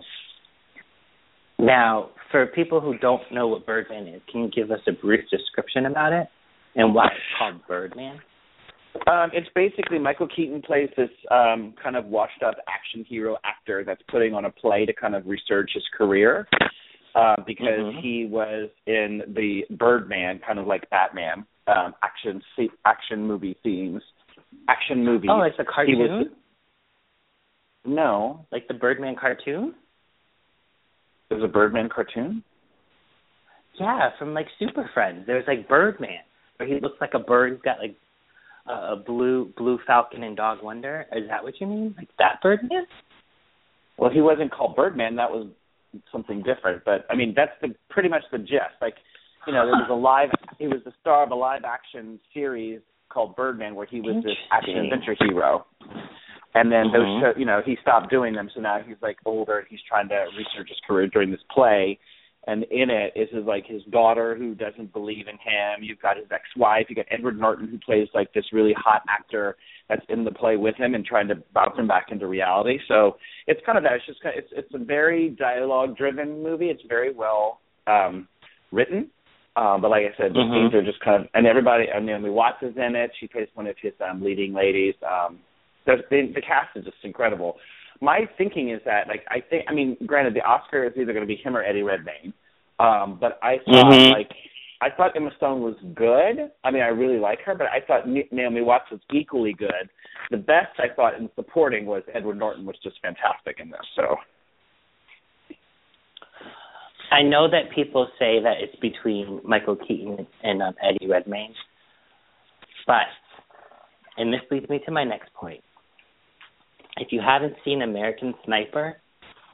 Now, 1.58 2.10
for 2.30 2.46
people 2.46 2.80
who 2.80 2.98
don't 2.98 3.22
know 3.32 3.46
what 3.48 3.64
Birdman 3.66 4.06
is, 4.08 4.20
can 4.30 4.42
you 4.42 4.50
give 4.50 4.70
us 4.70 4.80
a 4.88 4.92
brief 4.92 5.24
description 5.30 5.86
about 5.86 6.12
it 6.12 6.26
and 6.74 6.94
why 6.94 7.06
it's 7.06 7.14
called 7.38 7.60
Birdman? 7.68 8.20
Um, 9.06 9.30
it's 9.32 9.48
basically 9.54 9.98
Michael 9.98 10.28
Keaton 10.34 10.60
plays 10.60 10.90
this 10.96 11.10
um, 11.30 11.72
kind 11.82 11.96
of 11.96 12.04
washed 12.06 12.42
up 12.42 12.56
action 12.68 13.04
hero 13.08 13.36
actor 13.44 13.84
that's 13.86 14.02
putting 14.10 14.34
on 14.34 14.44
a 14.44 14.50
play 14.50 14.84
to 14.84 14.92
kind 14.92 15.14
of 15.14 15.22
resurge 15.24 15.72
his 15.72 15.84
career 15.96 16.46
uh, 17.14 17.36
because 17.46 17.80
Mhm. 17.80 18.00
he 18.02 18.26
was 18.26 18.68
in 18.86 19.22
the 19.34 19.64
Birdman, 19.78 20.40
kind 20.46 20.58
of 20.58 20.66
like 20.66 20.88
Batman, 20.90 21.46
um, 21.66 21.94
action 22.02 22.42
action 22.84 23.26
movie 23.26 23.56
themes, 23.62 24.02
action 24.68 25.04
movies. 25.04 25.30
Oh, 25.32 25.42
it's 25.42 25.58
a 25.58 25.64
He 25.86 25.94
was- 25.94 26.08
cartoon, 26.08 26.30
no, 27.84 28.46
like 28.52 28.68
the 28.68 28.74
Birdman 28.74 29.16
cartoon. 29.16 29.74
there's 31.28 31.42
a 31.42 31.48
Birdman 31.48 31.88
cartoon. 31.88 32.44
Yeah, 33.80 34.10
from 34.18 34.34
like 34.34 34.46
Super 34.58 34.88
Friends. 34.92 35.24
There's 35.26 35.46
like 35.48 35.66
Birdman, 35.68 36.20
where 36.58 36.68
he 36.68 36.78
looks 36.78 37.00
like 37.00 37.14
a 37.14 37.18
bird. 37.18 37.52
He's 37.54 37.62
got 37.62 37.78
like 37.78 37.96
a, 38.68 38.92
a 38.92 38.96
blue 38.96 39.52
blue 39.56 39.78
falcon 39.86 40.22
and 40.24 40.36
dog 40.36 40.62
wonder. 40.62 41.06
Is 41.16 41.28
that 41.28 41.42
what 41.42 41.60
you 41.60 41.66
mean? 41.66 41.94
Like 41.96 42.08
that 42.18 42.40
Birdman? 42.42 42.86
Well, 43.96 44.10
he 44.10 44.20
wasn't 44.20 44.52
called 44.52 44.76
Birdman. 44.76 45.16
That 45.16 45.30
was 45.30 45.46
something 46.12 46.42
different. 46.42 46.84
But 46.84 47.06
I 47.10 47.16
mean, 47.16 47.32
that's 47.34 47.52
the 47.62 47.74
pretty 47.88 48.08
much 48.10 48.22
the 48.30 48.38
gist. 48.38 48.76
Like, 48.80 48.94
you 49.46 49.52
know, 49.52 49.66
there 49.66 49.76
was 49.76 49.88
a 49.90 49.94
live. 49.94 50.30
He 50.58 50.66
was 50.66 50.80
the 50.84 50.92
star 51.00 51.24
of 51.24 51.30
a 51.30 51.34
live 51.34 51.62
action 51.64 52.20
series 52.32 52.80
called 53.08 53.36
Birdman, 53.36 53.74
where 53.74 53.86
he 53.86 54.00
was 54.00 54.22
this 54.24 54.36
action 54.50 54.78
adventure 54.78 55.16
hero. 55.20 55.66
And 56.54 56.70
then 56.70 56.92
those, 56.92 57.06
Mhm. 57.06 57.20
show, 57.20 57.38
you 57.38 57.46
know, 57.46 57.62
he 57.62 57.76
stopped 57.76 58.10
doing 58.10 58.34
them. 58.34 58.50
So 58.50 58.60
now 58.60 58.78
he's 58.80 59.00
like 59.00 59.18
older, 59.24 59.58
and 59.58 59.68
he's 59.68 59.82
trying 59.82 60.08
to 60.08 60.26
research 60.36 60.68
his 60.68 60.80
career 60.80 61.06
during 61.06 61.30
this 61.30 61.42
play. 61.44 61.98
And 62.46 62.64
in 62.64 62.90
it 62.90 63.12
is 63.14 63.30
his 63.30 63.44
like 63.44 63.66
his 63.66 63.84
daughter 63.84 64.34
who 64.34 64.54
doesn't 64.54 64.92
believe 64.92 65.28
in 65.28 65.38
him. 65.38 65.82
You've 65.82 66.00
got 66.00 66.16
his 66.16 66.26
ex-wife. 66.30 66.90
You 66.90 66.96
got 66.96 67.06
Edward 67.08 67.38
Norton 67.38 67.68
who 67.68 67.78
plays 67.78 68.08
like 68.14 68.32
this 68.32 68.52
really 68.52 68.72
hot 68.72 69.02
actor 69.08 69.56
that's 69.88 70.04
in 70.08 70.24
the 70.24 70.32
play 70.32 70.56
with 70.56 70.74
him 70.74 70.94
and 70.96 71.04
trying 71.04 71.28
to 71.28 71.36
bounce 71.54 71.78
him 71.78 71.86
back 71.86 72.10
into 72.10 72.26
reality. 72.26 72.80
So 72.88 73.16
it's 73.46 73.64
kind 73.64 73.78
of 73.78 73.84
that. 73.84 73.92
It's 73.94 74.06
just 74.06 74.20
kind 74.22 74.36
of, 74.36 74.44
it's 74.44 74.52
it's 74.56 74.74
a 74.74 74.78
very 74.78 75.28
dialogue-driven 75.30 76.42
movie. 76.42 76.68
It's 76.68 76.82
very 76.88 77.12
well 77.12 77.60
um 77.86 78.26
written. 78.72 79.08
Um, 79.56 79.82
but 79.82 79.90
like 79.90 80.04
I 80.06 80.16
said, 80.16 80.32
the 80.32 80.40
Mhm. 80.40 80.52
scenes 80.54 80.74
are 80.74 80.82
just 80.82 81.00
kind 81.00 81.22
of 81.24 81.28
and 81.34 81.46
everybody. 81.46 81.88
And 81.88 82.06
Naomi 82.06 82.30
Watts 82.30 82.62
is 82.62 82.76
in 82.76 82.96
it. 82.96 83.10
She 83.18 83.28
plays 83.28 83.48
one 83.54 83.66
of 83.66 83.76
his 83.78 83.92
um, 84.00 84.22
leading 84.22 84.54
ladies. 84.54 84.94
Um, 85.02 85.40
the, 85.84 85.96
the 86.10 86.32
the 86.34 86.40
cast 86.40 86.76
is 86.76 86.84
just 86.84 86.96
incredible. 87.04 87.58
My 88.00 88.26
thinking 88.38 88.70
is 88.70 88.80
that 88.84 89.08
like 89.08 89.24
I 89.28 89.40
think 89.40 89.66
I 89.68 89.74
mean, 89.74 89.96
granted, 90.06 90.34
the 90.34 90.42
Oscar 90.42 90.84
is 90.84 90.96
either 90.96 91.12
going 91.12 91.26
to 91.26 91.26
be 91.26 91.36
him 91.36 91.56
or 91.56 91.62
Eddie 91.62 91.82
Redmayne. 91.82 92.32
Um, 92.80 93.18
but 93.20 93.38
I 93.42 93.58
thought 93.58 93.92
Mhm. 93.92 94.12
like 94.12 94.32
I 94.80 94.90
thought 94.90 95.14
Emma 95.14 95.30
Stone 95.36 95.60
was 95.62 95.76
good. 95.94 96.50
I 96.64 96.70
mean, 96.70 96.82
I 96.82 96.88
really 96.88 97.18
like 97.18 97.40
her, 97.42 97.54
but 97.54 97.68
I 97.68 97.80
thought 97.80 98.08
Naomi 98.08 98.62
Watts 98.62 98.90
was 98.90 99.00
equally 99.12 99.52
good. 99.52 99.88
The 100.30 100.38
best 100.38 100.80
I 100.80 100.88
thought 100.88 101.14
in 101.14 101.30
supporting 101.36 101.86
was 101.86 102.02
Edward 102.12 102.38
Norton 102.38 102.64
was 102.64 102.76
just 102.82 102.98
fantastic 103.00 103.60
in 103.60 103.70
this. 103.70 103.86
So 103.94 104.16
I 107.12 107.22
know 107.22 107.46
that 107.50 107.74
people 107.74 108.08
say 108.18 108.40
that 108.42 108.54
it's 108.60 108.74
between 108.80 109.40
Michael 109.44 109.76
Keaton 109.76 110.26
and 110.42 110.62
um, 110.62 110.74
Eddie 110.82 111.06
Redmayne, 111.06 111.54
but 112.86 113.06
and 114.16 114.32
this 114.32 114.40
leads 114.50 114.68
me 114.70 114.80
to 114.86 114.90
my 114.90 115.04
next 115.04 115.32
point. 115.34 115.62
If 116.96 117.12
you 117.12 117.20
haven't 117.20 117.54
seen 117.64 117.82
American 117.82 118.34
Sniper, 118.44 118.96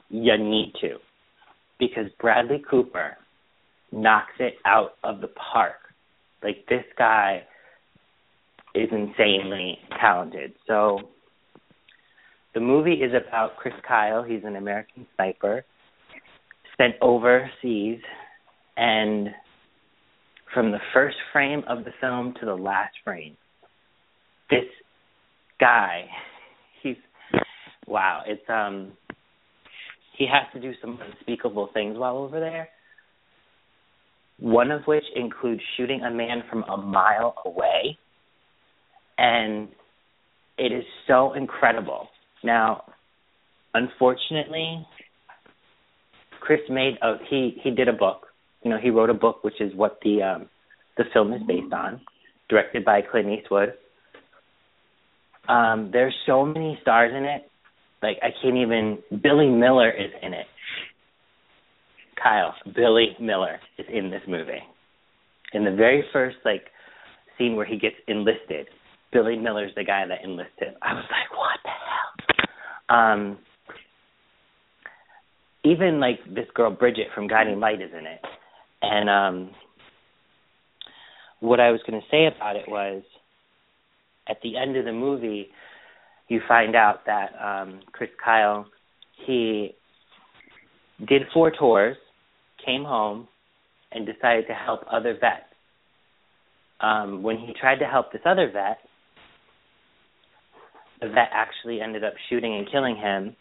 you 0.09 0.37
need 0.37 0.73
to, 0.81 0.97
because 1.79 2.05
Bradley 2.19 2.63
Cooper 2.69 3.17
knocks 3.91 4.33
it 4.39 4.55
out 4.65 4.91
of 5.03 5.19
the 5.19 5.27
park. 5.27 5.75
Like 6.41 6.65
this 6.69 6.85
guy 6.97 7.43
is 8.73 8.87
insanely 8.91 9.79
talented. 9.99 10.53
So 10.65 10.99
the 12.53 12.61
movie 12.61 12.93
is 12.93 13.11
about 13.13 13.57
Chris 13.57 13.73
Kyle. 13.85 14.23
He's 14.23 14.43
an 14.45 14.55
American 14.55 15.05
sniper 15.15 15.65
sent 16.79 16.95
overseas 17.01 17.99
and 18.77 19.29
from 20.53 20.71
the 20.71 20.79
first 20.93 21.17
frame 21.31 21.63
of 21.67 21.83
the 21.83 21.91
film 22.01 22.33
to 22.39 22.45
the 22.45 22.55
last 22.55 22.95
frame 23.03 23.35
this 24.49 24.65
guy 25.59 26.05
he's 26.81 26.95
wow 27.87 28.21
it's 28.25 28.41
um 28.49 28.93
he 30.17 30.25
has 30.25 30.51
to 30.53 30.59
do 30.59 30.73
some 30.81 30.99
unspeakable 31.01 31.69
things 31.73 31.97
while 31.97 32.17
over 32.17 32.39
there 32.39 32.69
one 34.39 34.71
of 34.71 34.83
which 34.85 35.03
includes 35.15 35.61
shooting 35.75 36.01
a 36.01 36.11
man 36.11 36.43
from 36.49 36.63
a 36.63 36.77
mile 36.77 37.35
away 37.45 37.97
and 39.17 39.67
it 40.57 40.71
is 40.71 40.83
so 41.07 41.33
incredible. 41.33 42.07
Now 42.43 42.83
unfortunately 43.73 44.85
Chris 46.39 46.61
made 46.69 46.95
a 47.01 47.15
he 47.29 47.57
he 47.63 47.71
did 47.71 47.87
a 47.87 47.93
book. 47.93 48.27
You 48.63 48.71
know, 48.71 48.77
he 48.81 48.89
wrote 48.89 49.09
a 49.09 49.13
book 49.13 49.43
which 49.43 49.59
is 49.61 49.73
what 49.75 49.99
the 50.03 50.21
um 50.21 50.49
the 50.97 51.03
film 51.13 51.33
is 51.33 51.41
based 51.47 51.71
on, 51.73 52.01
directed 52.49 52.83
by 52.83 53.01
Clint 53.01 53.29
Eastwood. 53.29 53.73
Um 55.47 55.89
there's 55.91 56.15
so 56.25 56.45
many 56.45 56.77
stars 56.81 57.11
in 57.15 57.23
it. 57.23 57.49
Like 58.01 58.17
I 58.21 58.29
can't 58.41 58.57
even 58.57 58.99
Billy 59.21 59.47
Miller 59.47 59.89
is 59.89 60.11
in 60.21 60.33
it. 60.33 60.47
Kyle, 62.21 62.53
Billy 62.75 63.15
Miller 63.19 63.59
is 63.77 63.85
in 63.91 64.09
this 64.09 64.21
movie. 64.27 64.63
In 65.53 65.63
the 65.63 65.71
very 65.71 66.03
first 66.11 66.37
like 66.45 66.65
scene 67.37 67.55
where 67.55 67.65
he 67.65 67.77
gets 67.77 67.95
enlisted, 68.07 68.67
Billy 69.11 69.37
Miller's 69.37 69.71
the 69.75 69.83
guy 69.83 70.05
that 70.05 70.23
enlisted. 70.23 70.75
I 70.81 70.93
was 70.93 71.05
like, 71.09 71.37
what 71.37 71.59
the 71.63 71.69
hell? 71.69 72.97
Um 72.99 73.37
even 75.63 75.99
like 75.99 76.19
this 76.25 76.47
girl 76.53 76.71
Bridget 76.71 77.07
from 77.13 77.27
Guiding 77.27 77.59
Light 77.59 77.81
is 77.81 77.91
in 77.97 78.05
it. 78.05 78.21
And 78.81 79.09
um 79.09 79.51
what 81.39 81.59
I 81.59 81.71
was 81.71 81.79
going 81.87 81.99
to 81.99 82.07
say 82.11 82.25
about 82.25 82.57
it 82.57 82.67
was 82.67 83.01
at 84.27 84.37
the 84.43 84.57
end 84.57 84.75
of 84.75 84.85
the 84.85 84.91
movie 84.91 85.47
you 86.27 86.41
find 86.47 86.75
out 86.75 87.05
that 87.05 87.31
um 87.41 87.81
Chris 87.91 88.09
Kyle 88.23 88.65
he 89.25 89.75
did 91.07 91.23
four 91.33 91.51
tours, 91.51 91.97
came 92.65 92.83
home 92.83 93.27
and 93.91 94.05
decided 94.05 94.47
to 94.47 94.53
help 94.53 94.81
other 94.91 95.13
vets. 95.13 95.43
Um 96.79 97.21
when 97.21 97.37
he 97.37 97.53
tried 97.59 97.79
to 97.79 97.85
help 97.85 98.11
this 98.11 98.21
other 98.25 98.49
vet, 98.51 98.79
the 101.01 101.07
vet 101.07 101.29
actually 101.33 101.81
ended 101.81 102.03
up 102.03 102.13
shooting 102.29 102.55
and 102.55 102.69
killing 102.71 102.95
him 102.95 103.35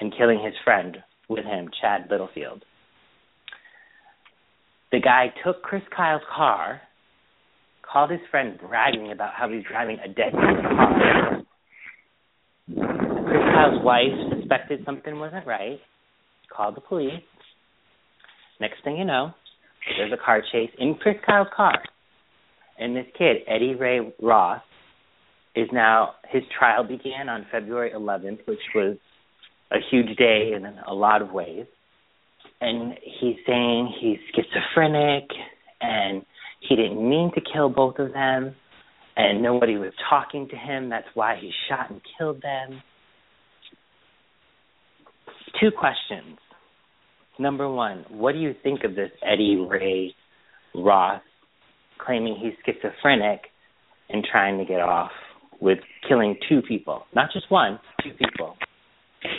and 0.00 0.12
killing 0.16 0.42
his 0.44 0.54
friend 0.64 0.98
with 1.28 1.44
him, 1.44 1.70
Chad 1.80 2.06
Littlefield. 2.10 2.64
The 4.92 5.00
guy 5.00 5.26
took 5.44 5.62
Chris 5.62 5.82
Kyle's 5.94 6.22
car, 6.34 6.80
called 7.82 8.10
his 8.10 8.20
friend 8.30 8.58
bragging 8.58 9.12
about 9.12 9.34
how 9.34 9.48
he's 9.50 9.64
driving 9.64 9.98
a 10.04 10.08
dead 10.08 10.32
car. 10.32 11.42
Chris 12.66 13.42
Kyle's 13.54 13.84
wife 13.84 14.12
suspected 14.36 14.80
something 14.84 15.18
wasn't 15.18 15.46
right, 15.46 15.78
called 16.54 16.76
the 16.76 16.80
police. 16.80 17.22
Next 18.60 18.82
thing 18.84 18.96
you 18.96 19.04
know, 19.04 19.32
there's 19.98 20.12
a 20.12 20.24
car 20.24 20.42
chase 20.52 20.70
in 20.78 20.94
Chris 20.94 21.16
Kyle's 21.26 21.48
car. 21.54 21.78
And 22.78 22.94
this 22.94 23.06
kid, 23.16 23.38
Eddie 23.48 23.74
Ray 23.74 24.00
Routh, 24.20 24.62
is 25.54 25.68
now 25.72 26.14
his 26.30 26.42
trial 26.58 26.84
began 26.84 27.28
on 27.28 27.46
February 27.50 27.90
11th, 27.94 28.46
which 28.46 28.58
was 28.74 28.96
a 29.72 29.76
huge 29.90 30.16
day 30.16 30.52
in 30.54 30.64
a 30.86 30.94
lot 30.94 31.22
of 31.22 31.32
ways. 31.32 31.66
And 32.60 32.94
he's 33.02 33.36
saying 33.46 33.94
he's 34.00 34.18
schizophrenic, 34.34 35.28
and 35.80 36.24
he 36.60 36.74
didn't 36.74 37.08
mean 37.08 37.30
to 37.34 37.40
kill 37.52 37.68
both 37.68 37.98
of 37.98 38.12
them 38.12 38.54
and 39.16 39.42
nobody 39.42 39.78
was 39.78 39.92
talking 40.10 40.46
to 40.48 40.56
him. 40.56 40.90
That's 40.90 41.06
why 41.14 41.36
he 41.40 41.50
shot 41.68 41.90
and 41.90 42.00
killed 42.18 42.42
them. 42.42 42.82
Two 45.60 45.70
questions. 45.70 46.38
Number 47.38 47.70
one, 47.70 48.04
what 48.10 48.32
do 48.32 48.38
you 48.38 48.54
think 48.62 48.84
of 48.84 48.94
this 48.94 49.10
Eddie 49.22 49.56
Ray 49.56 50.14
Routh 50.74 51.22
claiming 51.98 52.36
he's 52.36 52.52
schizophrenic 52.64 53.40
and 54.10 54.24
trying 54.30 54.58
to 54.58 54.64
get 54.64 54.80
off 54.80 55.10
with 55.60 55.78
killing 56.06 56.36
two 56.48 56.60
people? 56.62 57.04
Not 57.14 57.30
just 57.32 57.50
one, 57.50 57.78
two 58.02 58.12
people. 58.12 58.56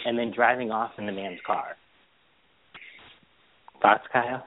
And 0.05 0.17
then 0.17 0.31
driving 0.35 0.71
off 0.71 0.91
in 0.97 1.05
the 1.05 1.11
man's 1.11 1.39
car. 1.45 1.75
Thoughts, 3.81 4.03
Kyle? 4.11 4.45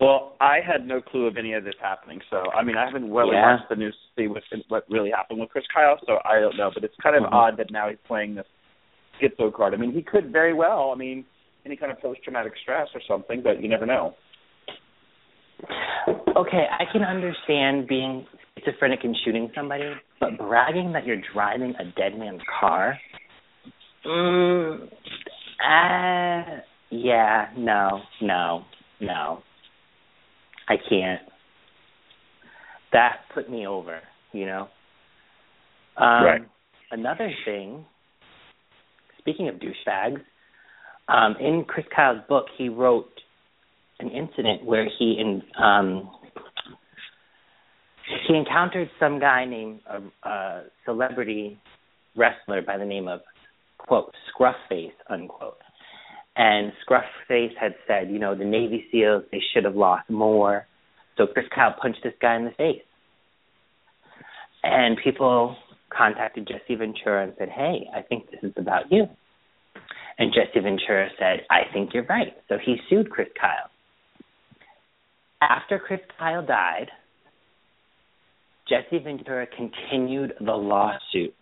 Well, 0.00 0.36
I 0.40 0.58
had 0.60 0.86
no 0.86 1.00
clue 1.00 1.26
of 1.26 1.36
any 1.36 1.54
of 1.54 1.64
this 1.64 1.74
happening, 1.80 2.20
so 2.28 2.50
I 2.52 2.62
mean, 2.62 2.76
I 2.76 2.84
haven't 2.84 3.12
really 3.12 3.36
Yeah. 3.36 3.54
watched 3.54 3.68
the 3.68 3.76
news 3.76 3.94
to 3.94 4.22
see 4.22 4.26
what 4.26 4.42
what 4.68 4.84
really 4.90 5.10
happened 5.10 5.40
with 5.40 5.50
Chris 5.50 5.64
Kyle, 5.72 5.98
so 6.04 6.20
I 6.24 6.40
don't 6.40 6.56
know. 6.56 6.70
But 6.74 6.84
it's 6.84 6.96
kind 6.96 7.16
of 7.16 7.22
Mhm. 7.22 7.32
odd 7.32 7.56
that 7.58 7.70
now 7.70 7.88
he's 7.88 7.98
playing 8.00 8.34
this 8.34 8.46
schizo 9.20 9.52
card. 9.52 9.72
I 9.72 9.76
mean, 9.76 9.92
he 9.92 10.02
could 10.02 10.30
very 10.30 10.52
well. 10.52 10.90
I 10.90 10.96
mean, 10.96 11.24
any 11.64 11.76
kind 11.76 11.92
of 11.92 12.00
post-traumatic 12.00 12.56
stress 12.56 12.88
or 12.94 13.00
something, 13.02 13.40
but 13.40 13.62
you 13.62 13.68
never 13.68 13.86
know. 13.86 14.14
Okay, 16.36 16.68
I 16.68 16.84
can 16.86 17.04
understand 17.04 17.86
being 17.86 18.26
schizophrenic 18.58 19.04
and 19.04 19.16
shooting 19.24 19.50
somebody, 19.54 19.94
but 20.20 20.36
bragging 20.36 20.92
that 20.92 21.06
you're 21.06 21.22
driving 21.32 21.74
a 21.76 21.84
dead 21.84 22.18
man's 22.18 22.42
car, 22.60 22.98
mm, 24.06 24.82
uh, 24.84 26.60
yeah, 26.90 27.46
no, 27.56 28.00
no, 28.20 28.64
no. 29.00 29.42
I 30.68 30.76
can't. 30.88 31.22
That 32.92 33.16
put 33.34 33.50
me 33.50 33.66
over, 33.66 34.00
you 34.32 34.46
know. 34.46 34.68
Um, 35.96 36.24
Right. 36.24 36.42
Another 36.90 37.30
thing. 37.44 37.84
Speaking 39.18 39.48
of 39.48 39.56
douchebags, 39.56 40.20
um, 41.08 41.36
in 41.40 41.64
Chris 41.66 41.86
Kyle's 41.94 42.20
book, 42.28 42.46
he 42.56 42.68
wrote 42.68 43.10
an 44.00 44.10
incident 44.10 44.64
where 44.64 44.86
he 44.98 45.16
in 45.18 45.42
um 45.62 46.10
he 48.28 48.36
encountered 48.36 48.88
some 49.00 49.18
guy 49.18 49.44
named 49.44 49.80
a, 49.88 50.28
a 50.28 50.62
celebrity 50.84 51.58
wrestler 52.16 52.60
by 52.62 52.76
the 52.76 52.84
name 52.84 53.08
of 53.08 53.20
quote 53.86 54.12
Scruffface 54.28 54.92
unquote, 55.08 55.58
and 56.36 56.72
Scruffface 56.86 57.56
had 57.60 57.74
said, 57.86 58.10
you 58.10 58.18
know, 58.18 58.34
the 58.34 58.44
Navy 58.44 58.86
SEALs 58.90 59.24
they 59.30 59.40
should 59.52 59.64
have 59.64 59.76
lost 59.76 60.10
more, 60.10 60.66
so 61.16 61.26
Chris 61.26 61.46
Kyle 61.54 61.74
punched 61.80 62.00
this 62.02 62.14
guy 62.20 62.36
in 62.36 62.44
the 62.44 62.50
face, 62.52 62.82
and 64.62 64.98
people 65.02 65.56
contacted 65.96 66.48
Jesse 66.48 66.74
Ventura 66.74 67.24
and 67.24 67.34
said, 67.38 67.48
hey, 67.48 67.88
I 67.94 68.02
think 68.02 68.30
this 68.30 68.40
is 68.42 68.52
about 68.56 68.90
you. 68.90 69.06
And 70.18 70.32
Jesse 70.32 70.60
Ventura 70.60 71.08
said, 71.18 71.40
I 71.50 71.72
think 71.72 71.90
you're 71.92 72.06
right. 72.06 72.34
So 72.48 72.56
he 72.64 72.76
sued 72.88 73.10
Chris 73.10 73.28
Kyle. 73.40 73.70
After 75.42 75.78
Chris 75.78 76.00
Kyle 76.18 76.44
died, 76.44 76.90
Jesse 78.68 79.02
Ventura 79.02 79.46
continued 79.46 80.34
the 80.40 80.52
lawsuit. 80.52 81.34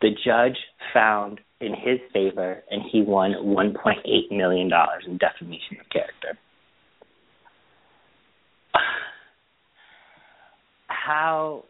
The 0.00 0.10
judge 0.24 0.56
found 0.92 1.40
in 1.60 1.72
his 1.72 1.98
favor, 2.12 2.62
and 2.70 2.82
he 2.90 3.02
won 3.02 3.32
$1.8 3.32 4.36
million 4.36 4.70
in 5.06 5.18
defamation 5.18 5.78
of 5.80 5.88
character. 5.90 6.38
How, 10.86 11.64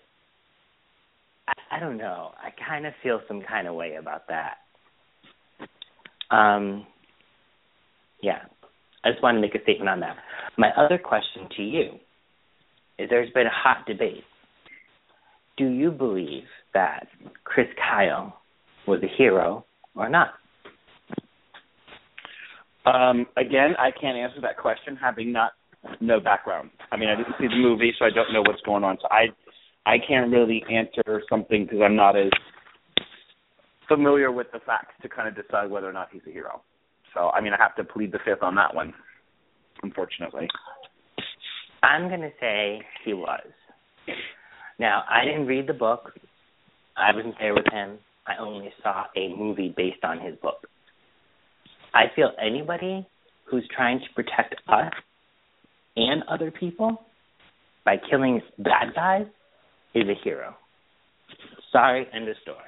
I, 1.71 1.81
don't 1.81 1.97
know. 1.97 2.33
I 2.37 2.51
kind 2.67 2.87
of 2.87 2.95
feel 3.03 3.21
some 3.29 3.43
kind 3.43 3.67
of 3.67 3.75
way 3.75 3.97
about 3.97 4.29
that. 4.29 4.57
Um, 6.35 6.87
yeah, 8.23 8.41
I 9.05 9.11
just 9.11 9.23
want 9.23 9.37
to 9.37 9.41
make 9.41 9.55
a 9.55 9.63
statement 9.63 9.89
on 9.89 10.01
that. 10.01 10.17
My 10.57 10.71
other 10.77 10.99
question 10.99 11.49
to 11.57 11.63
you 11.63 11.91
is 12.99 13.11
there's 13.11 13.31
been 13.33 13.47
a 13.47 13.51
hot 13.53 13.87
debate. 13.87 14.25
Do 15.57 15.69
you 15.69 15.91
believe 15.91 16.45
that 16.73 17.09
Chris 17.45 17.69
Kyle 17.77 18.41
was 18.87 19.01
a 19.03 19.17
hero 19.19 19.65
or 19.97 20.09
not? 20.09 20.35
Um, 22.87 23.27
again, 23.37 23.75
I 23.79 23.91
can't 23.91 24.17
answer 24.17 24.41
that 24.43 24.59
question 24.59 24.97
having 24.97 25.33
not 25.33 25.53
no 26.01 26.21
background. 26.21 26.71
I 26.93 26.97
mean, 26.97 27.09
I 27.09 27.17
didn't 27.17 27.35
see 27.39 27.47
the 27.47 27.57
movie, 27.57 27.93
so 27.99 28.05
I 28.05 28.11
don't 28.11 28.33
know 28.33 28.43
what's 28.43 28.61
going 28.63 28.85
on. 28.85 28.99
So 29.01 29.09
I 29.11 29.27
I 29.87 29.97
can't 30.07 30.31
really 30.31 30.63
answer 30.71 31.23
something 31.29 31.65
because 31.65 31.81
I'm 31.83 31.97
not 31.97 32.17
as 32.17 32.31
familiar 33.89 34.33
with 34.33 34.47
the 34.53 34.61
facts 34.61 34.95
to 35.03 35.09
kind 35.09 35.29
of 35.29 35.35
decide 35.35 35.71
whether 35.71 35.89
or 35.89 35.93
not 35.93 36.09
he's 36.13 36.23
a 36.27 36.31
hero. 36.31 36.63
So 37.15 37.31
I 37.31 37.41
mean, 37.41 37.53
I 37.53 37.63
have 37.63 37.77
to 37.77 37.85
plead 37.85 38.13
the 38.13 38.19
fifth 38.25 38.43
on 38.43 38.55
that 38.57 38.75
one, 38.75 38.93
unfortunately. 39.83 40.49
I'm 41.83 42.09
going 42.09 42.23
to 42.23 42.33
say 42.41 42.81
he 43.05 43.13
was. 43.13 43.47
Now, 44.79 45.05
I 45.09 45.25
didn't 45.25 45.47
read 45.47 45.67
the 45.67 45.75
book. 45.75 46.13
I 46.97 47.15
wasn't 47.15 47.35
there 47.39 47.55
with 47.55 47.67
him. 47.71 47.99
I 48.27 48.37
only 48.41 48.73
saw 48.83 49.05
a 49.17 49.35
movie 49.37 49.75
based 49.77 50.03
on 50.05 50.21
his 50.21 50.35
book. 50.37 50.67
I 51.93 52.05
feel 52.17 52.31
anybody 52.41 53.07
who's 53.45 53.69
trying 53.75 54.01
to 54.01 54.07
protect 54.15 54.55
us 54.69 54.93
and 55.97 56.23
other 56.29 56.51
people 56.51 56.99
by 57.85 57.97
killing 58.11 58.41
bad 58.59 58.95
guys 58.95 59.27
is 59.95 60.05
a 60.09 60.25
hero. 60.25 60.57
Sorry, 61.71 62.07
end 62.13 62.29
of 62.29 62.37
story. 62.43 62.59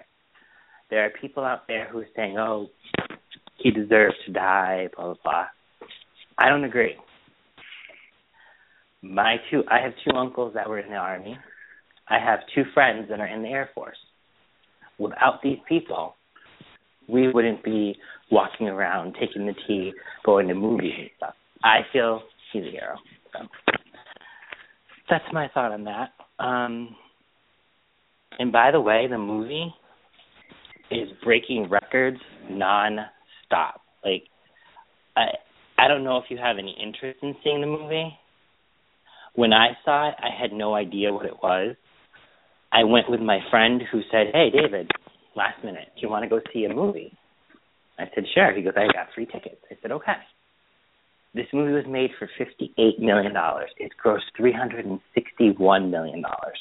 There 0.91 1.05
are 1.05 1.11
people 1.21 1.43
out 1.43 1.67
there 1.67 1.89
who 1.89 1.99
are 1.99 2.09
saying, 2.15 2.39
oh, 2.39 2.69
he 3.57 3.71
deserves 3.71 4.15
to 4.27 4.33
die, 4.33 4.89
blah, 4.95 5.07
blah, 5.07 5.15
blah. 5.25 5.47
I 6.39 6.49
don't 6.49 6.65
agree. 6.65 6.95
My 9.03 9.37
two, 9.51 9.63
I 9.71 9.81
have 9.81 9.93
two 10.05 10.17
uncles 10.17 10.55
that 10.55 10.69
were 10.69 10.79
in 10.79 10.91
the 10.91 10.97
army. 10.97 11.37
I 12.09 12.19
have 12.19 12.41
two 12.55 12.65
friends 12.75 13.09
that 13.09 13.21
are 13.21 13.27
in 13.27 13.43
the 13.43 13.49
Air 13.49 13.71
Force. 13.75 13.97
Without 14.99 15.41
these 15.43 15.59
people, 15.69 16.15
we 17.09 17.31
wouldn't 17.33 17.63
be 17.63 17.97
walking 18.31 18.69
around, 18.69 19.17
taking 19.21 19.47
the 19.47 19.55
tea, 19.67 19.93
going 20.25 20.49
to 20.49 20.55
movies 20.55 20.95
and 20.99 21.11
stuff. 21.17 21.35
I 21.63 21.81
feel 21.93 22.23
he's 22.53 22.65
a 22.65 22.71
hero. 22.71 22.97
So 23.33 23.47
that's 25.09 25.25
my 25.33 25.49
thought 25.53 25.73
on 25.73 25.85
that. 25.85 26.11
Um, 26.43 26.97
and 28.39 28.53
by 28.53 28.71
the 28.71 28.81
way, 28.81 29.07
the 29.09 29.19
movie 29.19 29.73
is 30.91 31.09
breaking 31.25 31.69
records 31.69 32.19
non-stop. 32.51 33.81
Like, 34.05 34.25
I 35.17 35.27
I 35.79 35.89
don't 35.89 36.05
know 36.05 36.17
if 36.19 36.25
you 36.31 36.39
have 36.39 36.57
any 36.59 36.77
interest 36.83 37.19
in 37.23 37.35
seeing 37.45 37.61
the 37.61 37.67
movie. 37.67 38.17
When 39.35 39.53
I 39.53 39.77
saw 39.85 40.09
it, 40.09 40.15
I 40.19 40.29
had 40.41 40.53
no 40.53 40.75
idea 40.75 41.13
what 41.13 41.27
it 41.27 41.35
was. 41.43 41.77
I 42.73 42.85
went 42.85 43.11
with 43.11 43.21
my 43.21 43.39
friend 43.51 43.83
who 43.91 44.01
said, 44.11 44.29
"Hey, 44.33 44.51
David, 44.51 44.91
last 45.35 45.63
minute, 45.65 45.89
do 45.95 46.03
you 46.03 46.11
want 46.11 46.25
to 46.25 46.29
go 46.29 46.41
see 46.53 46.65
a 46.65 46.75
movie?" 46.75 47.17
I 47.99 48.05
said, 48.15 48.25
"Sure." 48.35 48.53
He 48.55 48.63
goes, 48.63 48.75
"I 48.77 48.87
got 48.93 49.13
free 49.15 49.27
tickets." 49.27 49.63
I 49.71 49.77
said, 49.81 49.93
"Okay." 49.93 50.17
This 51.35 51.47
movie 51.53 51.73
was 51.73 51.85
made 51.87 52.11
for 52.19 52.29
fifty-eight 52.39 52.99
million 52.99 53.35
dollars. 53.35 53.71
It 53.77 53.93
grossed 54.03 54.31
three 54.37 54.53
hundred 54.53 54.87
and 54.87 55.01
sixty-one 55.15 55.91
million 55.91 56.23
dollars. 56.23 56.59